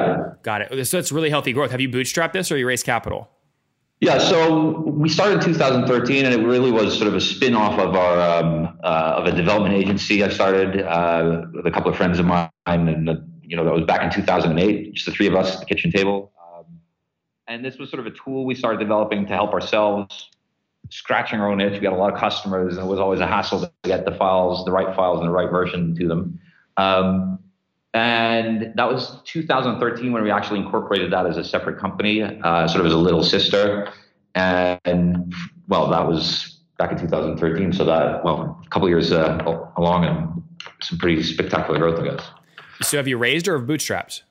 Yeah. 0.00 0.34
Got 0.42 0.62
it. 0.62 0.86
So 0.86 0.98
it's 0.98 1.12
really 1.12 1.30
healthy 1.30 1.52
growth. 1.52 1.70
Have 1.70 1.80
you 1.80 1.88
bootstrapped 1.88 2.32
this 2.32 2.50
or 2.50 2.56
you 2.56 2.66
raised 2.66 2.84
capital? 2.84 3.30
Yeah, 4.00 4.18
so 4.18 4.80
we 4.80 5.08
started 5.08 5.38
in 5.38 5.44
2013, 5.44 6.26
and 6.26 6.34
it 6.34 6.44
really 6.44 6.70
was 6.70 6.94
sort 6.96 7.08
of 7.08 7.14
a 7.14 7.20
spin-off 7.20 7.78
of 7.78 7.94
our 7.94 8.20
um, 8.20 8.78
uh, 8.82 9.14
of 9.16 9.26
a 9.26 9.32
development 9.32 9.74
agency. 9.74 10.22
I 10.22 10.28
started 10.28 10.82
uh, 10.82 11.42
with 11.54 11.66
a 11.66 11.70
couple 11.70 11.90
of 11.90 11.96
friends 11.96 12.18
of 12.18 12.26
mine, 12.26 12.50
and 12.66 13.08
uh, 13.08 13.14
you 13.42 13.56
know 13.56 13.64
that 13.64 13.72
was 13.72 13.84
back 13.84 14.02
in 14.02 14.10
2008. 14.10 14.94
Just 14.94 15.06
the 15.06 15.12
three 15.12 15.26
of 15.26 15.34
us 15.34 15.54
at 15.54 15.60
the 15.60 15.66
kitchen 15.66 15.90
table, 15.90 16.32
um, 16.38 16.64
and 17.46 17.64
this 17.64 17.78
was 17.78 17.88
sort 17.88 18.00
of 18.00 18.06
a 18.12 18.16
tool 18.16 18.44
we 18.44 18.54
started 18.54 18.78
developing 18.78 19.26
to 19.26 19.32
help 19.32 19.52
ourselves 19.52 20.28
scratching 20.90 21.40
our 21.40 21.50
own 21.50 21.60
itch. 21.60 21.72
We 21.72 21.80
got 21.80 21.92
a 21.92 21.96
lot 21.96 22.12
of 22.12 22.18
customers, 22.18 22.76
and 22.76 22.86
it 22.86 22.90
was 22.90 22.98
always 22.98 23.20
a 23.20 23.26
hassle 23.26 23.60
to 23.60 23.72
get 23.84 24.04
the 24.04 24.12
files, 24.12 24.64
the 24.64 24.72
right 24.72 24.94
files, 24.94 25.20
and 25.20 25.28
the 25.28 25.32
right 25.32 25.50
version 25.50 25.94
to 25.96 26.08
them. 26.08 26.40
Um, 26.76 27.38
and 27.94 28.72
that 28.74 28.90
was 28.90 29.22
2013 29.24 30.12
when 30.12 30.24
we 30.24 30.30
actually 30.30 30.58
incorporated 30.58 31.12
that 31.12 31.26
as 31.26 31.36
a 31.36 31.44
separate 31.44 31.78
company, 31.78 32.22
uh, 32.22 32.66
sort 32.66 32.80
of 32.80 32.86
as 32.86 32.92
a 32.92 32.98
little 32.98 33.22
sister. 33.22 33.88
And 34.34 35.32
well, 35.68 35.88
that 35.90 36.06
was 36.06 36.58
back 36.76 36.90
in 36.90 36.98
2013. 36.98 37.72
So 37.72 37.84
that 37.84 38.24
well, 38.24 38.60
a 38.64 38.68
couple 38.68 38.88
years 38.88 39.12
uh, 39.12 39.38
along, 39.76 40.04
and 40.04 40.42
some 40.82 40.98
pretty 40.98 41.22
spectacular 41.22 41.78
growth, 41.78 42.00
I 42.00 42.16
guess. 42.16 42.26
So 42.82 42.96
have 42.96 43.06
you 43.06 43.16
raised 43.16 43.46
or 43.46 43.56
have 43.56 43.68
bootstrapped? 43.68 44.22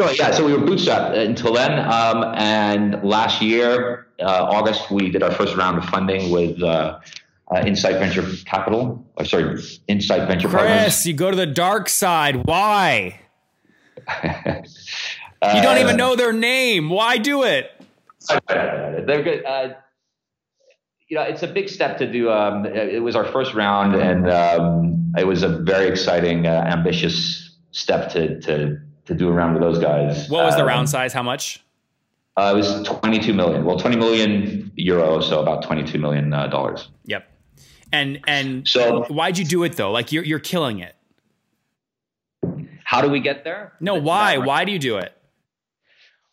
So 0.00 0.10
yeah, 0.10 0.32
so 0.32 0.44
we 0.44 0.52
were 0.52 0.66
bootstrapped 0.66 1.16
until 1.16 1.52
then, 1.52 1.78
um, 1.78 2.24
and 2.34 3.04
last 3.04 3.40
year, 3.40 4.08
uh, 4.18 4.48
August, 4.50 4.90
we 4.90 5.10
did 5.10 5.22
our 5.22 5.30
first 5.30 5.54
round 5.54 5.78
of 5.78 5.84
funding 5.84 6.32
with 6.32 6.60
uh, 7.50 7.54
uh, 7.54 7.62
Insight 7.66 7.98
Venture 7.98 8.24
Capital. 8.44 9.04
Oh, 9.16 9.24
sorry, 9.24 9.62
Insight 9.88 10.28
Venture 10.28 10.48
Chris, 10.48 10.62
Partners. 10.62 11.06
you 11.06 11.14
go 11.14 11.30
to 11.30 11.36
the 11.36 11.46
dark 11.46 11.88
side. 11.88 12.44
Why? 12.44 13.20
you 14.24 15.62
don't 15.62 15.78
even 15.78 15.96
know 15.96 16.16
their 16.16 16.32
name. 16.32 16.88
Why 16.88 17.18
do 17.18 17.42
it? 17.42 17.70
They're 18.48 19.22
good. 19.22 19.44
Uh, 19.44 19.68
you 21.08 21.16
know, 21.18 21.24
it's 21.24 21.42
a 21.42 21.46
big 21.46 21.68
step 21.68 21.98
to 21.98 22.10
do. 22.10 22.30
Um, 22.30 22.64
it 22.64 23.02
was 23.02 23.14
our 23.14 23.24
first 23.24 23.54
round, 23.54 23.94
and 23.94 24.30
um, 24.30 25.12
it 25.18 25.26
was 25.26 25.42
a 25.42 25.48
very 25.48 25.88
exciting, 25.88 26.46
uh, 26.46 26.64
ambitious 26.66 27.58
step 27.72 28.10
to 28.12 28.40
to 28.40 28.80
to 29.04 29.14
do 29.14 29.28
a 29.28 29.32
round 29.32 29.54
with 29.54 29.62
those 29.62 29.78
guys. 29.78 30.28
What 30.30 30.44
was 30.44 30.54
the 30.54 30.62
um, 30.62 30.68
round 30.68 30.88
size? 30.88 31.12
How 31.12 31.22
much? 31.22 31.62
Uh, 32.36 32.52
it 32.54 32.56
was 32.56 32.82
22 32.84 33.34
million. 33.34 33.64
Well, 33.64 33.78
20 33.78 33.96
million 33.96 34.72
euro, 34.76 35.20
so 35.20 35.42
about 35.42 35.62
22 35.64 35.98
million 35.98 36.32
uh, 36.32 36.46
dollars. 36.46 36.88
Yep. 37.04 37.28
And 37.92 38.20
and 38.26 38.66
so 38.66 39.04
why'd 39.04 39.38
you 39.38 39.44
do 39.44 39.62
it 39.64 39.76
though? 39.76 39.92
Like 39.92 40.12
you're 40.12 40.24
you're 40.24 40.38
killing 40.38 40.80
it. 40.80 40.96
How 42.84 43.00
do 43.00 43.08
we 43.08 43.20
get 43.20 43.44
there? 43.44 43.72
No, 43.80 43.94
why? 43.94 44.38
Why 44.38 44.64
do 44.64 44.72
you 44.72 44.78
do 44.78 44.96
it? 44.96 45.12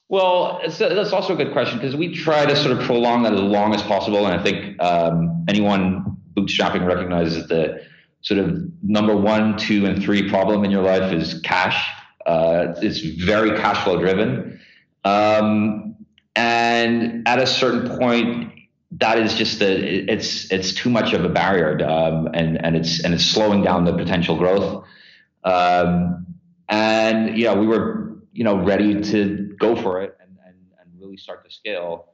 Well, 0.10 0.60
that's 0.64 1.14
also 1.14 1.34
a 1.34 1.38
good 1.38 1.54
question 1.54 1.78
because 1.78 1.96
we 1.96 2.16
try 2.16 2.46
to 2.46 2.56
sort 2.56 2.76
of 2.76 2.84
prolong 2.84 3.24
that 3.24 3.34
as 3.34 3.40
long 3.40 3.76
as 3.76 3.84
possible, 3.84 4.26
and 4.26 4.40
I 4.40 4.44
think 4.44 4.82
um, 4.82 5.46
anyone 5.48 6.18
bootstrapping 6.34 6.86
recognizes 6.86 7.48
the 7.48 7.84
sort 8.22 8.40
of 8.40 8.60
number 8.82 9.16
one, 9.16 9.58
two, 9.58 9.86
and 9.86 10.02
three 10.02 10.28
problem 10.28 10.66
in 10.66 10.72
your 10.72 10.82
life 10.82 11.14
is 11.14 11.40
cash. 11.42 11.88
Uh, 12.26 12.74
it's 12.82 13.00
very 13.00 13.52
cash 13.58 13.84
flow 13.84 14.00
driven. 14.00 14.60
Um, 15.06 15.96
and 16.36 17.28
at 17.28 17.40
a 17.40 17.48
certain 17.48 17.98
point, 17.98 18.52
that 18.92 19.20
is 19.20 19.36
just 19.36 19.62
a, 19.62 20.12
it's 20.12 20.52
it's 20.52 20.74
too 20.74 20.90
much 20.90 21.14
of 21.14 21.24
a 21.24 21.30
barrier, 21.30 21.86
um, 21.88 22.28
and 22.34 22.64
and 22.64 22.76
it's 22.76 23.04
and 23.04 23.14
it's 23.14 23.26
slowing 23.26 23.64
down 23.64 23.86
the 23.86 23.94
potential 23.94 24.38
growth. 24.38 24.86
Um, 25.44 26.26
and 26.68 27.38
you 27.38 27.46
know, 27.46 27.56
we 27.56 27.68
were 27.68 28.18
you 28.34 28.44
know 28.44 28.64
ready 28.64 29.02
to 29.02 29.56
go 29.60 29.76
for 29.76 30.02
it 30.02 30.18
and 30.20 30.38
and, 30.46 30.56
and 30.82 31.02
really 31.02 31.18
start 31.18 31.46
to 31.46 31.52
scale. 31.52 32.06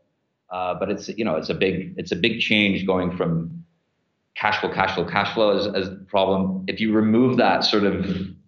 Uh, 0.49 0.75
but 0.75 0.89
it's 0.91 1.07
you 1.09 1.23
know 1.23 1.35
it's 1.37 1.49
a 1.49 1.55
big 1.55 1.95
it's 1.97 2.11
a 2.11 2.15
big 2.15 2.39
change 2.39 2.85
going 2.85 3.15
from 3.15 3.63
cash 4.35 4.59
flow, 4.59 4.69
cash 4.69 4.93
flow, 4.95 5.05
cash 5.05 5.33
flow 5.33 5.57
as, 5.57 5.67
as 5.67 5.89
the 5.89 6.05
problem. 6.09 6.65
If 6.67 6.81
you 6.81 6.93
remove 6.93 7.37
that 7.37 7.63
sort 7.63 7.85
of 7.85 8.05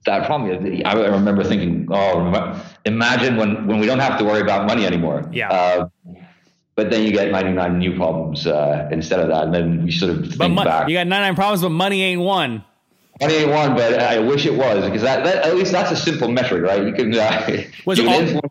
that 0.07 0.25
problem. 0.25 0.81
I 0.85 0.93
remember 0.93 1.43
thinking, 1.43 1.87
oh, 1.91 2.63
imagine 2.85 3.37
when, 3.37 3.67
when 3.67 3.79
we 3.79 3.85
don't 3.85 3.99
have 3.99 4.17
to 4.17 4.25
worry 4.25 4.41
about 4.41 4.65
money 4.65 4.85
anymore. 4.85 5.29
Yeah. 5.31 5.49
Uh, 5.49 5.89
but 6.77 6.91
then 6.91 7.03
you 7.03 7.11
get 7.11 7.31
99 7.31 7.79
new 7.79 7.95
problems 7.97 8.45
uh, 8.47 8.87
instead 8.91 9.19
of 9.19 9.27
that. 9.29 9.45
And 9.45 9.53
then 9.53 9.83
we 9.83 9.91
sort 9.91 10.11
of 10.11 10.21
think 10.27 10.37
But 10.37 10.49
mon- 10.49 10.63
back. 10.65 10.87
you 10.87 10.95
got 10.95 11.07
99 11.07 11.35
problems, 11.35 11.61
but 11.63 11.69
money 11.71 12.03
ain't 12.03 12.21
one. 12.21 12.63
Money 13.19 13.33
ain't 13.33 13.49
one, 13.49 13.73
but 13.73 13.95
I 13.99 14.19
wish 14.19 14.45
it 14.45 14.53
was 14.55 14.85
because 14.85 15.01
that, 15.01 15.23
that 15.23 15.43
at 15.43 15.55
least 15.55 15.71
that's 15.71 15.89
a 15.91 15.95
simple 15.95 16.27
metric, 16.29 16.61
right? 16.61 16.85
You 16.85 16.93
can 16.93 17.11
uh, 17.15 17.63
Was 17.87 17.99
all- 17.99 18.41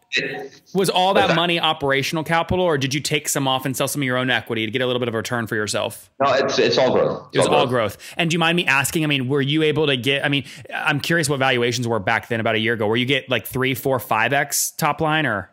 Was 0.75 0.91
all 0.91 1.15
that 1.15 1.29
that- 1.29 1.37
money 1.37 1.61
operational 1.61 2.25
capital, 2.25 2.65
or 2.65 2.77
did 2.77 2.93
you 2.93 2.99
take 3.01 3.29
some 3.29 3.47
off 3.47 3.65
and 3.65 3.77
sell 3.77 3.87
some 3.87 4.03
of 4.03 4.07
your 4.07 4.17
own 4.17 4.29
equity 4.29 4.67
to 4.67 4.73
get 4.73 4.83
a 4.83 4.87
little 4.87 4.99
bit 4.99 5.07
of 5.07 5.15
a 5.15 5.19
return 5.19 5.47
for 5.47 5.55
yourself? 5.55 6.11
No, 6.21 6.33
it's 6.33 6.59
it's 6.59 6.79
all 6.79 6.91
growth. 6.93 7.29
It 7.33 7.39
was 7.39 7.47
all 7.47 7.69
growth. 7.69 7.97
And 8.17 8.29
do 8.29 8.35
you 8.35 8.41
mind 8.41 8.57
me 8.57 8.67
asking? 8.67 9.05
I 9.05 9.07
mean, 9.07 9.29
were 9.29 9.41
you 9.41 9.63
able 9.63 9.87
to 9.87 9.97
get? 9.97 10.25
I 10.25 10.29
mean, 10.29 10.43
I'm 10.75 10.99
curious 10.99 11.29
what 11.29 11.39
valuations 11.39 11.87
were 11.87 12.01
back 12.01 12.27
then, 12.27 12.41
about 12.41 12.57
a 12.57 12.59
year 12.59 12.73
ago. 12.75 12.89
Were 12.89 12.97
you 12.97 13.07
get 13.07 13.31
like 13.31 13.47
three, 13.47 13.75
four, 13.77 14.01
five 14.01 14.33
x 14.33 14.73
top 14.73 15.01
line, 15.01 15.27
or 15.27 15.49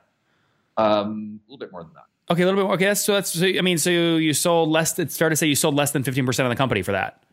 Um, 0.76 1.40
a 1.48 1.52
little 1.52 1.60
bit 1.60 1.72
more 1.72 1.84
than 1.84 1.94
that. 1.94 2.06
Okay, 2.30 2.42
a 2.42 2.46
little 2.46 2.60
bit 2.60 2.66
more. 2.66 2.74
Okay, 2.76 2.86
that's 2.86 3.02
so 3.02 3.14
that's. 3.14 3.32
So, 3.32 3.46
I 3.46 3.62
mean, 3.62 3.78
so 3.78 3.90
you 3.90 4.34
sold 4.34 4.70
less. 4.70 4.98
It's 5.00 5.18
fair 5.18 5.30
to 5.30 5.36
say 5.36 5.48
you 5.48 5.56
sold 5.56 5.76
less 5.76 5.92
than 5.92 6.04
15 6.04 6.26
percent 6.26 6.46
of 6.46 6.50
the 6.52 6.56
company 6.56 6.82
for 6.82 6.92
that. 6.92 7.24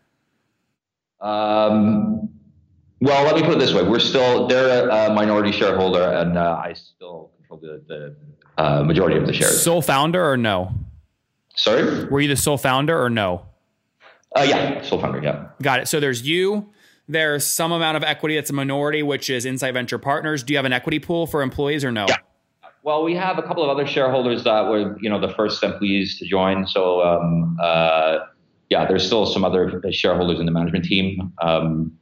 Um, 1.20 2.30
well, 3.00 3.24
let 3.24 3.36
me 3.36 3.42
put 3.42 3.52
it 3.52 3.58
this 3.58 3.74
way: 3.74 3.82
we're 3.82 3.98
still 3.98 4.46
they're 4.46 4.88
a 4.88 5.12
minority 5.12 5.52
shareholder, 5.52 6.02
and 6.02 6.38
uh, 6.38 6.60
I 6.62 6.74
still 6.74 7.30
control 7.38 7.60
the, 7.60 7.82
the 7.86 8.16
uh, 8.62 8.82
majority 8.84 9.16
of 9.16 9.26
the 9.26 9.32
shares. 9.32 9.62
Sole 9.62 9.82
founder 9.82 10.30
or 10.30 10.36
no? 10.36 10.74
Sorry? 11.56 12.04
Were 12.06 12.20
you 12.20 12.28
the 12.28 12.36
sole 12.36 12.58
founder 12.58 13.02
or 13.02 13.10
no? 13.10 13.46
Uh, 14.36 14.46
yeah, 14.48 14.82
sole 14.82 15.00
founder. 15.00 15.20
Yeah. 15.22 15.48
Got 15.62 15.80
it. 15.80 15.88
So 15.88 16.00
there's 16.00 16.26
you. 16.26 16.70
There's 17.08 17.44
some 17.44 17.72
amount 17.72 17.96
of 17.96 18.04
equity 18.04 18.36
that's 18.36 18.50
a 18.50 18.52
minority, 18.52 19.02
which 19.02 19.30
is 19.30 19.44
Insight 19.44 19.74
Venture 19.74 19.98
Partners. 19.98 20.44
Do 20.44 20.52
you 20.52 20.58
have 20.58 20.64
an 20.64 20.72
equity 20.72 21.00
pool 21.00 21.26
for 21.26 21.42
employees 21.42 21.84
or 21.84 21.90
no? 21.90 22.06
Yeah. 22.08 22.18
Well, 22.82 23.04
we 23.04 23.14
have 23.14 23.38
a 23.38 23.42
couple 23.42 23.62
of 23.62 23.68
other 23.68 23.86
shareholders 23.86 24.44
that 24.44 24.68
were, 24.68 24.96
you 25.00 25.10
know, 25.10 25.20
the 25.20 25.32
first 25.34 25.62
employees 25.62 26.18
to 26.18 26.26
join. 26.26 26.66
So, 26.66 27.02
um, 27.02 27.58
uh, 27.60 28.20
yeah, 28.70 28.86
there's 28.86 29.04
still 29.04 29.26
some 29.26 29.44
other 29.44 29.82
shareholders 29.90 30.40
in 30.40 30.46
the 30.46 30.52
management 30.52 30.86
team. 30.86 31.32
Um, 31.42 31.92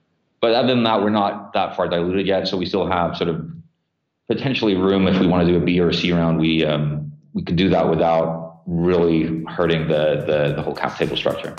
but 0.41 0.53
other 0.53 0.69
than 0.69 0.85
that, 0.85 1.03
we're 1.03 1.11
not 1.11 1.53
that 1.55 1.75
far 1.75 1.89
diluted 1.89 2.27
yet. 2.27 2.47
So 2.47 2.57
we 2.57 2.67
still 2.67 2.87
have 2.87 3.17
sort 3.17 3.29
of 3.29 3.45
potentially 4.29 4.77
room 4.77 5.09
if 5.09 5.19
we 5.19 5.27
want 5.27 5.47
to 5.47 5.53
do 5.53 5.61
a 5.61 5.65
B 5.65 5.81
or 5.81 5.89
a 5.89 5.95
C 5.95 6.13
round. 6.13 6.39
We 6.39 6.65
um, 6.65 7.11
we 7.33 7.43
could 7.43 7.57
do 7.57 7.69
that 7.71 7.89
without 7.89 8.61
really 8.67 9.45
hurting 9.47 9.89
the 9.89 10.25
the, 10.27 10.55
the 10.55 10.63
whole 10.63 10.75
cap 10.75 10.97
table 10.97 11.17
structure. 11.17 11.57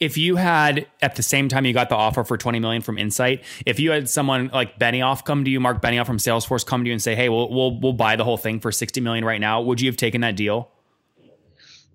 If 0.00 0.18
you 0.18 0.36
had 0.36 0.86
at 1.00 1.14
the 1.14 1.22
same 1.22 1.48
time 1.48 1.64
you 1.64 1.72
got 1.72 1.88
the 1.88 1.94
offer 1.94 2.24
for 2.24 2.36
20 2.36 2.58
million 2.58 2.82
from 2.82 2.98
Insight, 2.98 3.44
if 3.64 3.78
you 3.78 3.92
had 3.92 4.08
someone 4.08 4.50
like 4.52 4.78
Benioff 4.78 5.24
come 5.24 5.44
to 5.44 5.50
you, 5.50 5.60
Mark 5.60 5.80
Benioff 5.80 6.06
from 6.06 6.18
Salesforce 6.18 6.66
come 6.66 6.84
to 6.84 6.88
you 6.88 6.92
and 6.92 7.00
say, 7.00 7.14
"Hey, 7.14 7.28
we'll 7.28 7.48
we'll 7.50 7.80
we'll 7.80 7.92
buy 7.92 8.16
the 8.16 8.24
whole 8.24 8.36
thing 8.36 8.60
for 8.60 8.72
60 8.72 9.00
million 9.00 9.24
right 9.24 9.40
now," 9.40 9.60
would 9.62 9.80
you 9.80 9.88
have 9.88 9.96
taken 9.96 10.20
that 10.22 10.36
deal? 10.36 10.70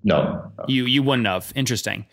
No. 0.03 0.51
You 0.67 0.85
you 0.85 1.03
wouldn't 1.03 1.27
have. 1.27 1.51
Interesting. 1.55 2.05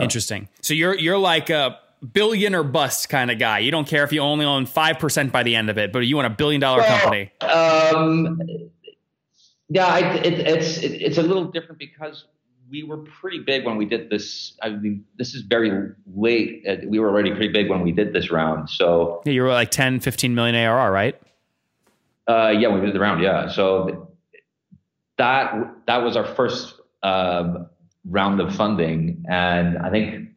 Interesting. 0.00 0.48
So 0.62 0.74
you're 0.74 0.98
you're 0.98 1.18
like 1.18 1.50
a 1.50 1.78
billion 2.12 2.54
or 2.54 2.62
bust 2.62 3.08
kind 3.08 3.30
of 3.30 3.38
guy. 3.38 3.58
You 3.60 3.70
don't 3.70 3.86
care 3.86 4.04
if 4.04 4.12
you 4.12 4.20
only 4.20 4.44
own 4.44 4.66
5% 4.66 5.32
by 5.32 5.42
the 5.42 5.56
end 5.56 5.70
of 5.70 5.78
it, 5.78 5.92
but 5.92 6.00
you 6.00 6.16
want 6.16 6.26
a 6.26 6.36
billion 6.36 6.60
dollar 6.60 6.82
company. 6.82 7.32
Um, 7.40 8.40
yeah, 9.68 9.86
I, 9.86 10.14
it, 10.16 10.34
it's 10.40 10.78
it, 10.78 10.92
it's 10.92 11.18
a 11.18 11.22
little 11.22 11.46
different 11.46 11.78
because 11.78 12.24
we 12.70 12.82
were 12.82 12.98
pretty 12.98 13.40
big 13.40 13.64
when 13.64 13.76
we 13.76 13.84
did 13.84 14.10
this. 14.10 14.56
I 14.62 14.70
mean, 14.70 15.04
this 15.18 15.34
is 15.34 15.42
very 15.42 15.70
late. 16.14 16.64
Uh, 16.68 16.76
We 16.86 16.98
were 16.98 17.08
already 17.08 17.30
pretty 17.30 17.48
big 17.48 17.68
when 17.70 17.82
we 17.82 17.92
did 17.92 18.12
this 18.12 18.30
round. 18.30 18.68
So 18.70 19.22
Yeah, 19.24 19.32
you 19.32 19.42
were 19.42 19.50
like 19.50 19.70
10, 19.70 20.00
15 20.00 20.34
million 20.34 20.54
ARR, 20.56 20.90
right? 20.92 21.20
uh, 22.28 22.48
yeah, 22.58 22.68
we 22.74 22.80
did 22.80 22.92
the 22.92 22.98
round. 22.98 23.22
Yeah, 23.22 23.48
so 23.48 24.10
that 25.16 25.54
that 25.86 25.98
was 25.98 26.16
our 26.16 26.24
first 26.24 26.74
um, 27.04 27.68
round 28.04 28.40
of 28.40 28.52
funding, 28.54 29.24
and 29.28 29.78
I 29.78 29.90
think 29.90 30.30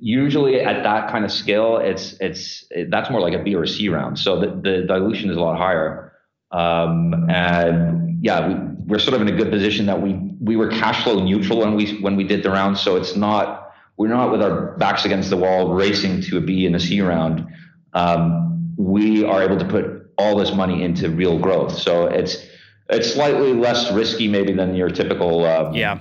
usually 0.00 0.60
at 0.60 0.84
that 0.84 1.10
kind 1.10 1.24
of 1.24 1.32
scale, 1.32 1.78
it's 1.78 2.12
it's 2.20 2.64
it, 2.70 2.90
that's 2.92 3.10
more 3.10 3.20
like 3.20 3.34
a 3.34 3.42
B 3.42 3.56
or 3.56 3.64
a 3.64 3.68
C 3.68 3.88
round. 3.88 4.20
So 4.20 4.38
the, 4.40 4.46
the 4.46 4.84
dilution 4.86 5.30
is 5.30 5.36
a 5.36 5.40
lot 5.40 5.58
higher, 5.58 6.12
um, 6.52 7.28
and 7.28 8.24
yeah, 8.24 8.46
we, 8.46 8.54
we're 8.86 9.00
sort 9.00 9.14
of 9.14 9.20
in 9.22 9.28
a 9.34 9.36
good 9.36 9.50
position 9.50 9.86
that 9.86 10.00
we 10.00 10.12
we 10.40 10.56
were 10.56 10.68
cash 10.68 11.04
flow 11.04 11.22
neutral 11.22 11.58
when 11.58 11.74
we 11.74 11.98
when 12.00 12.16
we 12.16 12.24
did 12.24 12.42
the 12.42 12.50
round. 12.50 12.78
So 12.78 12.96
it's 12.96 13.14
not 13.14 13.72
we're 13.96 14.08
not 14.08 14.32
with 14.32 14.42
our 14.42 14.76
backs 14.78 15.04
against 15.04 15.30
the 15.30 15.36
wall 15.36 15.74
racing 15.74 16.22
to 16.22 16.38
a 16.38 16.40
B 16.40 16.66
and 16.66 16.74
a 16.74 16.80
C 16.80 17.00
round. 17.02 17.46
Um, 17.92 18.74
we 18.76 19.24
are 19.24 19.42
able 19.42 19.58
to 19.58 19.64
put 19.64 20.10
all 20.16 20.36
this 20.36 20.54
money 20.54 20.82
into 20.82 21.10
real 21.10 21.38
growth. 21.38 21.76
So 21.78 22.06
it's 22.06 22.46
it's 22.88 23.12
slightly 23.12 23.52
less 23.52 23.92
risky 23.92 24.26
maybe 24.26 24.52
than 24.52 24.74
your 24.74 24.88
typical 24.88 25.44
um, 25.46 25.74
Yeah. 25.74 26.00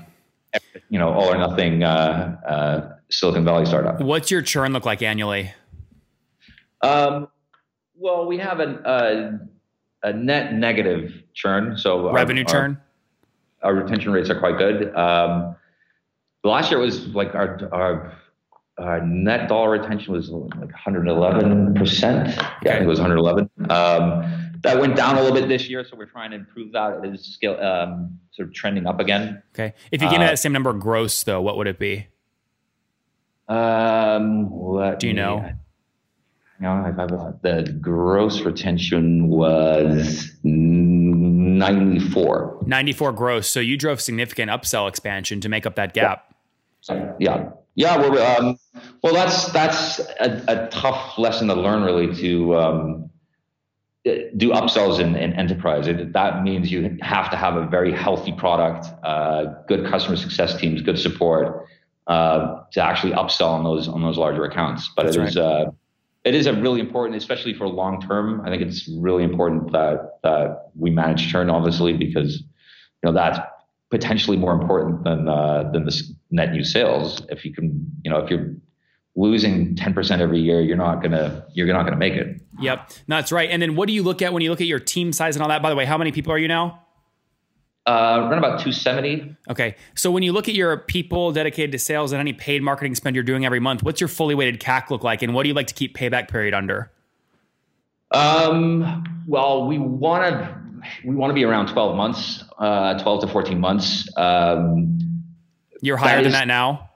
you 0.90 0.98
know 0.98 1.10
all 1.10 1.32
or 1.32 1.38
nothing 1.38 1.84
uh, 1.84 2.38
uh, 2.48 2.94
Silicon 3.12 3.44
Valley 3.44 3.66
startup. 3.66 4.00
What's 4.02 4.32
your 4.32 4.42
churn 4.42 4.74
look 4.74 4.86
like 4.86 5.02
annually? 5.02 5.54
Um, 6.82 7.28
well, 7.96 8.26
we 8.26 8.38
have 8.38 8.62
a, 8.62 9.40
a, 10.04 10.08
a 10.10 10.14
net 10.14 10.54
negative 10.54 11.12
churn, 11.34 11.78
so 11.78 12.12
Revenue 12.14 12.44
our, 12.44 12.52
churn? 12.52 12.72
Our, 12.72 12.82
retention 13.64 14.12
rates 14.12 14.30
are 14.30 14.40
quite 14.40 14.58
good. 14.58 14.94
Um, 14.96 15.56
last 16.44 16.72
year 16.72 16.80
was 16.80 17.08
like 17.08 17.36
our 17.36 17.60
our, 17.74 18.14
our 18.78 19.06
net 19.06 19.50
dollar 19.50 19.72
retention 19.72 20.14
was 20.14 20.30
like 20.30 20.52
111 20.72 21.74
percent. 21.76 22.30
Yeah, 22.64 22.72
I 22.72 22.74
think 22.76 22.84
it 22.84 22.88
was 22.88 23.00
111. 23.00 23.50
Um, 23.70 24.46
that 24.62 24.80
went 24.80 24.96
down 24.98 25.18
a 25.18 25.22
little 25.22 25.36
bit 25.40 25.48
this 25.48 25.70
year, 25.70 25.86
so 25.86 25.96
we're 25.96 26.06
trying 26.06 26.32
to 26.32 26.38
improve 26.38 26.74
that. 26.74 27.00
It 27.06 27.14
is 27.16 27.26
scale, 27.34 27.58
um, 27.62 28.20
sort 28.32 28.50
of 28.50 28.54
trending 28.54 28.88
up 28.88 29.00
again. 29.00 29.42
Okay. 29.56 29.74
If 29.92 30.02
you 30.02 30.10
give 30.10 30.20
me 30.20 30.26
Uh, 30.26 30.30
that 30.32 30.40
same 30.40 30.52
number 30.52 30.74
gross, 30.74 31.24
though, 31.24 31.42
what 31.42 31.56
would 31.58 31.68
it 31.68 31.80
be? 31.80 32.08
Um, 33.48 34.50
Do 35.00 35.08
you 35.08 35.14
me- 35.14 35.20
know? 35.22 35.50
No, 36.62 36.72
I 36.72 36.92
the 36.92 37.78
gross 37.80 38.42
retention 38.42 39.30
was 39.30 40.30
94. 41.60 42.64
94 42.66 43.12
gross. 43.12 43.50
So 43.50 43.60
you 43.60 43.78
drove 43.78 44.02
significant 44.02 44.50
upsell 44.50 44.88
expansion 44.88 45.42
to 45.42 45.50
make 45.50 45.66
up 45.66 45.76
that 45.76 45.94
gap. 45.94 46.34
Yeah, 47.20 47.52
yeah. 47.76 47.98
We're, 47.98 48.38
um, 48.38 48.58
well, 49.04 49.14
that's 49.14 49.52
that's 49.52 50.00
a, 50.00 50.44
a 50.48 50.68
tough 50.72 51.18
lesson 51.18 51.48
to 51.50 51.56
learn, 51.56 51.84
really, 51.84 52.16
to 52.16 52.56
um, 52.56 53.10
do 54.06 54.52
upsells 54.52 55.00
in, 55.00 55.16
in 55.16 55.34
enterprise. 55.34 55.88
It, 55.88 56.14
that 56.14 56.44
means 56.44 56.72
you 56.72 56.98
have 57.02 57.30
to 57.32 57.38
have 57.38 57.58
a 57.58 57.68
very 57.68 57.92
healthy 57.92 58.32
product, 58.32 58.88
uh, 59.04 59.46
good 59.68 59.86
customer 59.90 60.16
success 60.16 60.58
teams, 60.60 60.82
good 60.82 60.98
support 60.98 61.68
uh, 62.08 62.64
to 62.72 62.82
actually 62.82 63.14
upsell 63.14 63.50
on 63.50 63.64
those 63.64 63.88
on 63.88 64.02
those 64.02 64.18
larger 64.18 64.46
accounts. 64.46 64.90
But 64.96 65.04
That's 65.04 65.18
it 65.18 65.24
is. 65.24 65.38
Uh, 65.38 65.66
it 66.30 66.36
is 66.36 66.46
a 66.46 66.54
really 66.54 66.80
important, 66.80 67.18
especially 67.18 67.56
for 67.56 67.68
long 67.68 68.00
term. 68.00 68.42
I 68.46 68.50
think 68.50 68.62
it's 68.62 68.88
really 68.88 69.24
important 69.24 69.72
that 69.72 70.20
that 70.22 70.70
we 70.76 70.92
manage 70.92 71.32
churn, 71.32 71.50
obviously, 71.50 71.94
because 71.94 72.38
you 72.38 73.06
know 73.06 73.12
that's 73.12 73.40
potentially 73.90 74.38
more 74.38 74.54
important 74.54 75.04
than 75.04 75.28
uh, 75.28 75.72
than 75.74 75.86
the 75.86 76.04
net 76.30 76.52
new 76.52 76.64
sales. 76.64 77.24
If 77.30 77.46
you 77.46 77.52
can, 77.52 77.92
you 78.04 78.12
know, 78.12 78.20
if 78.20 78.30
you're 78.30 78.54
losing 79.16 79.76
10% 79.76 80.20
every 80.20 80.40
year, 80.40 80.62
you're 80.62 80.78
not 80.78 81.02
gonna 81.02 81.48
you're 81.56 81.66
not 81.66 81.86
gonna 81.86 81.98
make 81.98 82.14
it. 82.14 82.40
Yep, 82.60 82.92
that's 83.08 83.32
right. 83.32 83.50
And 83.50 83.60
then 83.60 83.76
what 83.76 83.88
do 83.88 83.94
you 83.94 84.04
look 84.04 84.22
at 84.22 84.32
when 84.32 84.44
you 84.44 84.52
look 84.52 84.62
at 84.62 84.68
your 84.68 84.80
team 84.80 85.12
size 85.12 85.36
and 85.36 85.42
all 85.42 85.50
that? 85.50 85.64
By 85.64 85.72
the 85.72 85.76
way, 85.76 85.86
how 85.86 85.98
many 85.98 86.12
people 86.12 86.32
are 86.32 86.38
you 86.38 86.48
now? 86.48 86.86
Uh, 87.90 88.28
around 88.30 88.38
about 88.38 88.60
270. 88.60 89.36
Okay. 89.50 89.76
So 89.96 90.12
when 90.12 90.22
you 90.22 90.32
look 90.32 90.48
at 90.48 90.54
your 90.54 90.78
people 90.78 91.32
dedicated 91.32 91.72
to 91.72 91.80
sales 91.80 92.12
and 92.12 92.20
any 92.20 92.34
paid 92.34 92.62
marketing 92.62 92.94
spend 92.94 93.16
you're 93.16 93.24
doing 93.24 93.48
every 93.48 93.60
month, 93.60 93.82
what's 93.82 94.00
your 94.00 94.08
fully 94.08 94.36
weighted 94.36 94.60
CAC 94.60 94.92
look 94.92 95.04
like? 95.04 95.24
And 95.24 95.34
what 95.34 95.42
do 95.42 95.50
you 95.50 95.56
like 95.56 95.66
to 95.66 95.74
keep 95.74 95.98
payback 95.98 96.30
period 96.30 96.54
under? 96.54 96.92
Um, 98.12 99.24
well, 99.26 99.66
we 99.66 99.80
want 99.80 100.32
to, 100.32 100.56
we 101.04 101.16
want 101.16 101.32
to 101.32 101.34
be 101.34 101.44
around 101.44 101.70
12 101.70 101.96
months, 101.96 102.44
uh, 102.60 103.02
12 103.02 103.22
to 103.22 103.28
14 103.28 103.60
months. 103.60 104.08
Um, 104.16 105.24
you're 105.82 105.98
higher 105.98 106.18
that 106.18 106.24
than 106.24 106.34
that 106.34 106.48
now. 106.48 106.92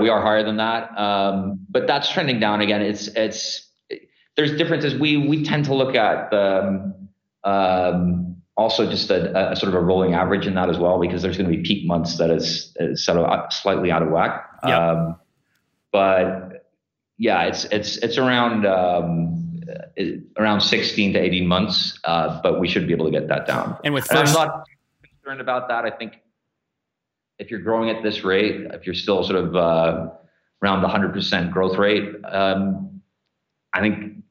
We 0.00 0.08
are 0.08 0.20
higher 0.20 0.42
than 0.42 0.56
that. 0.56 0.98
Um, 0.98 1.60
but 1.70 1.86
that's 1.86 2.10
trending 2.10 2.40
down 2.40 2.60
again. 2.60 2.82
It's, 2.82 3.06
it's, 3.06 3.68
there's 4.36 4.56
differences. 4.56 4.98
We, 4.98 5.28
we 5.28 5.44
tend 5.44 5.66
to 5.66 5.74
look 5.76 5.94
at 5.94 6.32
the, 6.32 6.92
um, 7.44 8.37
also 8.58 8.90
just 8.90 9.08
a, 9.10 9.52
a, 9.52 9.56
sort 9.56 9.72
of 9.72 9.74
a 9.74 9.80
rolling 9.80 10.14
average 10.14 10.46
in 10.46 10.54
that 10.54 10.68
as 10.68 10.78
well, 10.78 11.00
because 11.00 11.22
there's 11.22 11.38
going 11.38 11.50
to 11.50 11.56
be 11.56 11.62
peak 11.62 11.86
months 11.86 12.18
that 12.18 12.28
is, 12.28 12.74
is 12.76 13.04
sort 13.04 13.16
of 13.16 13.52
slightly 13.52 13.90
out 13.92 14.02
of 14.02 14.10
whack. 14.10 14.44
Yep. 14.66 14.78
Um, 14.78 15.16
but 15.92 16.66
yeah, 17.16 17.44
it's 17.44 17.64
it's 17.66 17.96
it's 17.98 18.18
around 18.18 18.66
um, 18.66 19.62
around 20.36 20.60
16 20.60 21.14
to 21.14 21.18
18 21.18 21.46
months, 21.46 21.98
uh, 22.04 22.40
but 22.42 22.60
we 22.60 22.68
should 22.68 22.86
be 22.86 22.92
able 22.92 23.06
to 23.06 23.12
get 23.12 23.28
that 23.28 23.46
down. 23.46 23.78
And 23.84 23.94
with 23.94 24.04
first, 24.04 24.18
and 24.20 24.28
I'm 24.28 24.48
not 24.48 24.64
concerned 25.02 25.40
about 25.40 25.68
that. 25.68 25.84
I 25.84 25.90
think 25.90 26.20
if 27.38 27.50
you're 27.50 27.60
growing 27.60 27.90
at 27.90 28.02
this 28.02 28.24
rate, 28.24 28.66
if 28.72 28.86
you're 28.86 28.94
still 28.94 29.22
sort 29.22 29.36
of 29.36 29.54
uh, 29.54 30.10
around 30.62 30.82
the 30.82 30.88
100% 30.88 31.52
growth 31.52 31.76
rate, 31.76 32.08
um, 32.24 33.00
I 33.72 33.80
think 33.80 34.24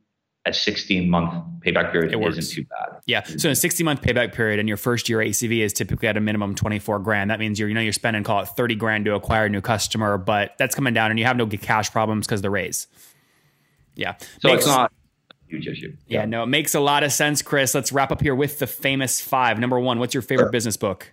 a 0.45 0.53
16 0.53 1.09
month 1.09 1.56
payback 1.71 1.91
period 1.91 2.13
It 2.13 2.37
isn't 2.37 2.55
too 2.55 2.65
bad. 2.65 3.01
Yeah. 3.05 3.23
So 3.23 3.49
a 3.49 3.55
60 3.55 3.83
month 3.83 4.01
payback 4.01 4.33
period 4.33 4.59
and 4.59 4.67
your 4.67 4.77
first 4.77 5.09
year 5.09 5.19
ACV 5.19 5.59
is 5.59 5.73
typically 5.73 6.07
at 6.07 6.17
a 6.17 6.21
minimum 6.21 6.55
24 6.55 6.99
grand. 6.99 7.29
That 7.29 7.39
means 7.39 7.59
you're, 7.59 7.69
you 7.69 7.75
know, 7.75 7.81
you're 7.81 7.93
spending 7.93 8.23
call 8.23 8.41
it 8.41 8.47
30 8.49 8.75
grand 8.75 9.05
to 9.05 9.15
acquire 9.15 9.45
a 9.45 9.49
new 9.49 9.61
customer, 9.61 10.17
but 10.17 10.53
that's 10.57 10.75
coming 10.75 10.93
down 10.93 11.11
and 11.11 11.19
you 11.19 11.25
have 11.25 11.37
no 11.37 11.47
cash 11.47 11.91
problems 11.91 12.27
because 12.27 12.41
the 12.41 12.49
raise. 12.49 12.87
Yeah. 13.95 14.15
So 14.39 14.49
makes, 14.49 14.59
it's 14.59 14.67
not 14.67 14.91
a 14.91 15.49
huge 15.49 15.67
issue. 15.67 15.95
Yeah, 16.07 16.19
yeah, 16.19 16.25
no, 16.25 16.43
it 16.43 16.47
makes 16.47 16.75
a 16.75 16.79
lot 16.79 17.03
of 17.03 17.11
sense, 17.11 17.41
Chris. 17.41 17.73
Let's 17.73 17.91
wrap 17.91 18.11
up 18.11 18.21
here 18.21 18.35
with 18.35 18.59
the 18.59 18.67
famous 18.67 19.19
five. 19.19 19.59
Number 19.59 19.79
one, 19.79 19.99
what's 19.99 20.13
your 20.13 20.21
favorite 20.21 20.45
sure. 20.45 20.51
business 20.51 20.77
book? 20.77 21.11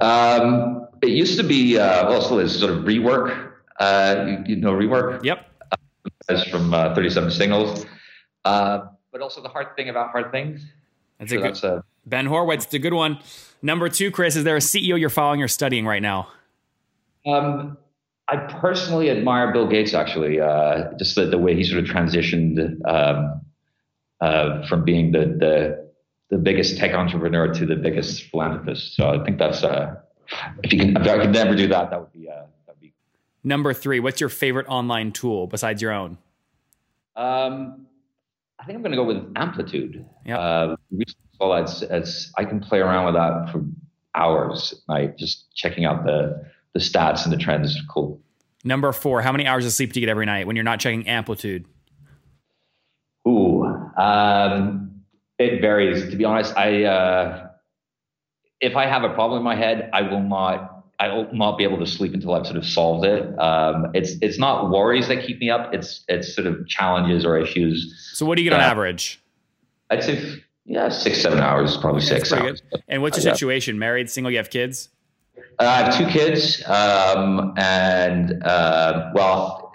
Um, 0.00 0.86
it 1.02 1.10
used 1.10 1.38
to 1.38 1.44
be, 1.44 1.78
uh, 1.78 2.08
well, 2.08 2.20
still 2.20 2.40
is 2.40 2.58
sort 2.58 2.72
of 2.72 2.84
rework. 2.84 3.52
Uh, 3.78 4.24
you, 4.26 4.54
you 4.54 4.56
know, 4.56 4.72
rework. 4.72 5.24
Yep. 5.24 5.46
Uh, 5.70 5.76
that's 6.28 6.48
from 6.48 6.74
uh, 6.74 6.94
37 6.94 7.30
Signals. 7.30 7.86
Uh, 8.44 8.86
but 9.12 9.20
also 9.20 9.42
the 9.42 9.48
hard 9.48 9.76
thing 9.76 9.90
about 9.90 10.10
hard 10.10 10.32
things. 10.32 10.64
That's 11.18 11.30
a 11.30 11.36
good. 11.36 11.44
That's 11.44 11.62
a, 11.62 11.84
ben 12.06 12.26
Horowitz, 12.26 12.64
it's 12.64 12.74
a 12.74 12.78
good 12.78 12.94
one. 12.94 13.18
Number 13.60 13.88
two, 13.88 14.10
Chris, 14.10 14.34
is 14.34 14.42
there 14.42 14.56
a 14.56 14.60
CEO 14.60 14.98
you're 14.98 15.10
following 15.10 15.42
or 15.42 15.48
studying 15.48 15.86
right 15.86 16.02
now? 16.02 16.28
Um, 17.24 17.78
I 18.26 18.36
personally 18.36 19.10
admire 19.10 19.52
Bill 19.52 19.68
Gates. 19.68 19.94
Actually, 19.94 20.40
uh, 20.40 20.92
just 20.98 21.14
the, 21.14 21.26
the, 21.26 21.38
way 21.38 21.54
he 21.54 21.62
sort 21.62 21.84
of 21.84 21.88
transitioned 21.88 22.80
um, 22.88 23.40
uh, 24.20 24.66
from 24.66 24.84
being 24.84 25.12
the, 25.12 25.18
the 25.18 25.90
the 26.30 26.38
biggest 26.38 26.78
tech 26.78 26.92
entrepreneur 26.92 27.52
to 27.52 27.66
the 27.66 27.76
biggest 27.76 28.24
philanthropist. 28.24 28.96
So 28.96 29.08
I 29.08 29.22
think 29.22 29.38
that's 29.38 29.62
uh, 29.62 29.96
if 30.64 30.72
you 30.72 30.78
can, 30.78 30.96
if 30.96 31.06
I 31.06 31.18
could 31.18 31.32
never 31.32 31.54
do 31.54 31.68
that, 31.68 31.90
that 31.90 32.00
would 32.00 32.12
be 32.12 32.28
uh, 32.28 32.46
that 32.66 32.74
would 32.74 32.80
be. 32.80 32.94
Number 33.44 33.72
three, 33.72 34.00
what's 34.00 34.20
your 34.20 34.30
favorite 34.30 34.66
online 34.68 35.12
tool 35.12 35.46
besides 35.46 35.80
your 35.82 35.92
own? 35.92 36.18
Um, 37.14 37.86
I 38.62 38.64
think 38.64 38.76
I'm 38.76 38.82
going 38.82 38.92
to 38.92 38.96
go 38.96 39.04
with 39.04 39.32
amplitude. 39.34 40.06
Yeah. 40.24 40.38
Uh, 40.38 40.76
as, 41.52 41.82
as 41.82 42.32
I 42.38 42.44
can 42.44 42.60
play 42.60 42.78
around 42.78 43.06
with 43.06 43.14
that 43.14 43.50
for 43.50 43.64
hours 44.14 44.72
at 44.72 44.94
night, 44.94 45.18
just 45.18 45.52
checking 45.56 45.84
out 45.84 46.04
the 46.04 46.48
the 46.72 46.78
stats 46.78 47.24
and 47.24 47.32
the 47.32 47.36
trends. 47.36 47.76
Cool. 47.90 48.20
Number 48.64 48.92
four, 48.92 49.20
how 49.20 49.32
many 49.32 49.46
hours 49.46 49.66
of 49.66 49.72
sleep 49.72 49.92
do 49.92 50.00
you 50.00 50.06
get 50.06 50.10
every 50.10 50.26
night 50.26 50.46
when 50.46 50.54
you're 50.54 50.64
not 50.64 50.78
checking 50.78 51.08
amplitude? 51.08 51.66
Ooh, 53.26 53.64
um, 53.64 55.02
it 55.38 55.60
varies. 55.60 56.08
To 56.08 56.16
be 56.16 56.24
honest, 56.24 56.56
I 56.56 56.84
uh, 56.84 57.48
if 58.60 58.76
I 58.76 58.86
have 58.86 59.02
a 59.02 59.12
problem 59.12 59.38
in 59.38 59.44
my 59.44 59.56
head, 59.56 59.90
I 59.92 60.02
will 60.02 60.22
not 60.22 60.71
I 61.02 61.26
not 61.32 61.58
be 61.58 61.64
able 61.64 61.78
to 61.78 61.86
sleep 61.86 62.14
until 62.14 62.34
I've 62.34 62.46
sort 62.46 62.56
of 62.56 62.64
solved 62.64 63.04
it. 63.04 63.36
Um, 63.40 63.90
it's 63.92 64.12
it's 64.22 64.38
not 64.38 64.70
worries 64.70 65.08
that 65.08 65.24
keep 65.26 65.40
me 65.40 65.50
up. 65.50 65.74
It's 65.74 66.04
it's 66.06 66.32
sort 66.32 66.46
of 66.46 66.68
challenges 66.68 67.24
or 67.24 67.36
issues. 67.36 68.12
So 68.14 68.24
what 68.24 68.36
do 68.36 68.42
you 68.42 68.50
get 68.50 68.56
on 68.56 68.64
uh, 68.64 68.70
average? 68.70 69.20
I'd 69.90 70.04
say 70.04 70.42
yeah, 70.64 70.90
six 70.90 71.20
seven 71.20 71.40
hours, 71.40 71.76
probably 71.76 72.02
okay, 72.02 72.18
six 72.18 72.32
hours. 72.32 72.62
Good. 72.70 72.84
And 72.86 73.02
what's 73.02 73.22
your 73.22 73.34
situation? 73.34 73.80
Married, 73.80 74.10
single? 74.10 74.30
You 74.30 74.36
have 74.36 74.50
kids? 74.50 74.90
Uh, 75.58 75.64
I 75.64 75.82
have 75.82 75.98
two 75.98 76.06
kids, 76.06 76.62
um, 76.68 77.52
and 77.56 78.40
uh, 78.44 79.10
well, 79.12 79.72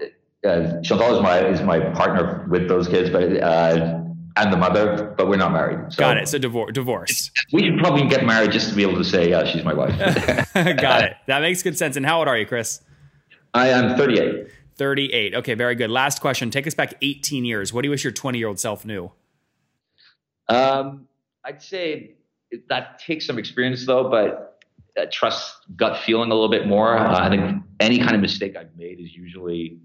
uh, 0.48 0.82
Chantal 0.82 1.18
is 1.18 1.22
my 1.22 1.46
is 1.46 1.62
my 1.62 1.82
partner 1.92 2.48
with 2.50 2.70
those 2.70 2.88
kids, 2.88 3.10
but 3.10 3.36
uh, 3.42 3.97
and 4.38 4.54
the 4.54 4.58
mother, 4.58 5.14
but 5.18 5.28
we're 5.28 5.38
not 5.38 5.52
married. 5.52 5.92
So 5.94 6.00
Got 6.00 6.18
it. 6.18 6.28
So 6.28 6.38
divorce. 6.38 6.74
Divorce. 6.74 7.32
We 7.52 7.64
should 7.64 7.78
probably 7.80 8.08
get 8.08 8.26
married 8.26 8.52
just 8.52 8.70
to 8.70 8.76
be 8.76 8.84
able 8.84 8.96
to 8.96 9.04
say, 9.04 9.30
yeah, 9.30 9.46
she's 9.46 9.64
my 9.64 9.74
wife. 9.74 9.98
Got 10.54 11.04
it. 11.04 11.18
That 11.28 11.42
makes 11.42 11.64
good 11.64 11.78
sense. 11.78 11.96
And 11.96 12.06
how 12.06 12.20
old 12.20 12.28
are 12.28 12.38
you, 12.38 12.46
Chris? 12.46 12.82
I 13.54 13.70
am 13.70 13.98
38. 13.98 14.48
38. 14.76 15.36
Okay, 15.36 15.54
very 15.56 15.76
good. 15.76 15.90
Last 15.90 16.22
question. 16.22 16.52
Take 16.52 16.68
us 16.68 16.74
back 16.74 16.94
18 17.02 17.46
years. 17.46 17.74
What 17.74 17.82
do 17.82 17.88
you 17.88 17.92
wish 17.92 18.04
your 18.04 18.14
20 18.14 18.38
year 18.38 18.48
old 18.48 18.60
self 18.60 18.86
knew? 18.86 19.12
Um, 20.50 21.08
I'd 21.44 21.62
say 21.62 22.16
that 22.70 23.00
takes 23.00 23.26
some 23.26 23.40
experience 23.40 23.86
though, 23.86 24.10
but 24.10 24.64
uh, 24.98 25.06
trust 25.12 25.56
gut 25.76 26.02
feeling 26.04 26.32
a 26.32 26.34
little 26.34 26.50
bit 26.50 26.68
more. 26.68 26.98
Uh, 26.98 27.20
I 27.20 27.30
think 27.30 27.64
any 27.80 28.00
kind 28.00 28.16
of 28.16 28.22
mistake 28.22 28.56
I've 28.56 28.76
made 28.78 29.00
is 29.00 29.16
usually 29.16 29.80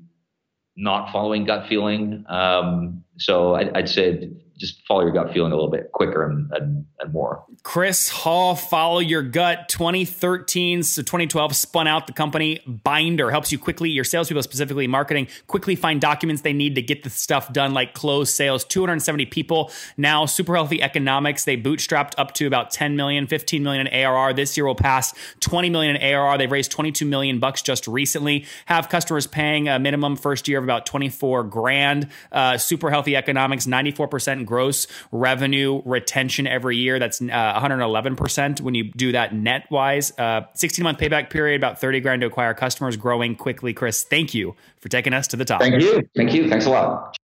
not 0.76 1.12
following 1.12 1.44
gut 1.44 1.68
feeling. 1.68 2.24
Um, 2.28 3.04
so 3.18 3.54
I'd, 3.54 3.76
I'd 3.76 3.88
say 3.88 4.30
just 4.58 4.86
follow 4.86 5.02
your 5.02 5.12
gut 5.12 5.32
feeling 5.32 5.52
a 5.52 5.54
little 5.54 5.70
bit 5.70 5.92
quicker 5.92 6.24
and, 6.24 6.50
and, 6.52 6.86
and 7.00 7.12
more. 7.12 7.44
Chris 7.62 8.08
Hall, 8.08 8.54
follow 8.54 8.98
your 8.98 9.22
gut. 9.22 9.68
2013 9.68 10.82
so 10.82 11.02
2012 11.02 11.56
spun 11.56 11.86
out 11.86 12.06
the 12.06 12.12
company 12.12 12.60
Bynder, 12.66 13.30
helps 13.30 13.52
you 13.52 13.58
quickly, 13.58 13.90
your 13.90 14.04
salespeople 14.04 14.42
specifically 14.42 14.86
marketing, 14.86 15.28
quickly 15.46 15.76
find 15.76 16.00
documents 16.00 16.42
they 16.42 16.52
need 16.52 16.74
to 16.74 16.82
get 16.82 17.02
the 17.02 17.10
stuff 17.10 17.52
done, 17.52 17.74
like 17.74 17.94
close 17.94 18.32
sales. 18.32 18.64
270 18.64 19.26
people 19.26 19.70
now, 19.96 20.26
super 20.26 20.54
healthy 20.54 20.82
economics. 20.82 21.44
They 21.44 21.56
bootstrapped 21.56 22.12
up 22.18 22.32
to 22.34 22.46
about 22.46 22.70
10 22.70 22.96
million, 22.96 23.26
15 23.26 23.62
million 23.62 23.86
in 23.86 23.92
ARR. 23.92 24.34
This 24.34 24.56
year 24.56 24.66
will 24.66 24.74
pass 24.74 25.14
20 25.40 25.70
million 25.70 25.96
in 25.96 26.02
ARR. 26.02 26.38
They've 26.38 26.50
raised 26.50 26.70
22 26.70 27.04
million 27.04 27.38
bucks 27.38 27.62
just 27.62 27.86
recently. 27.86 28.46
Have 28.66 28.88
customers 28.88 29.26
paying 29.26 29.68
a 29.68 29.78
minimum 29.78 30.16
first 30.16 30.48
year 30.48 30.58
of 30.58 30.64
about 30.64 30.86
24 30.86 31.44
grand. 31.44 32.08
Uh, 32.30 32.58
super 32.58 32.90
healthy 32.90 33.16
economics, 33.16 33.66
94% 33.66 34.41
gross 34.44 34.86
revenue 35.10 35.82
retention 35.84 36.46
every 36.46 36.76
year. 36.76 36.98
That's 36.98 37.20
uh, 37.20 37.24
111% 37.24 38.60
when 38.60 38.74
you 38.74 38.90
do 38.92 39.12
that 39.12 39.34
net 39.34 39.66
wise. 39.70 40.16
Uh, 40.18 40.42
16 40.54 40.82
month 40.82 40.98
payback 40.98 41.30
period, 41.30 41.56
about 41.60 41.80
30 41.80 42.00
grand 42.00 42.20
to 42.22 42.26
acquire 42.26 42.54
customers, 42.54 42.96
growing 42.96 43.36
quickly. 43.36 43.72
Chris, 43.72 44.02
thank 44.02 44.34
you 44.34 44.54
for 44.80 44.88
taking 44.88 45.12
us 45.12 45.28
to 45.28 45.36
the 45.36 45.44
top. 45.44 45.60
Thank 45.60 45.80
you. 45.80 46.02
Thank 46.16 46.32
you. 46.32 46.48
Thanks 46.48 46.66
a 46.66 46.70
lot. 46.70 47.16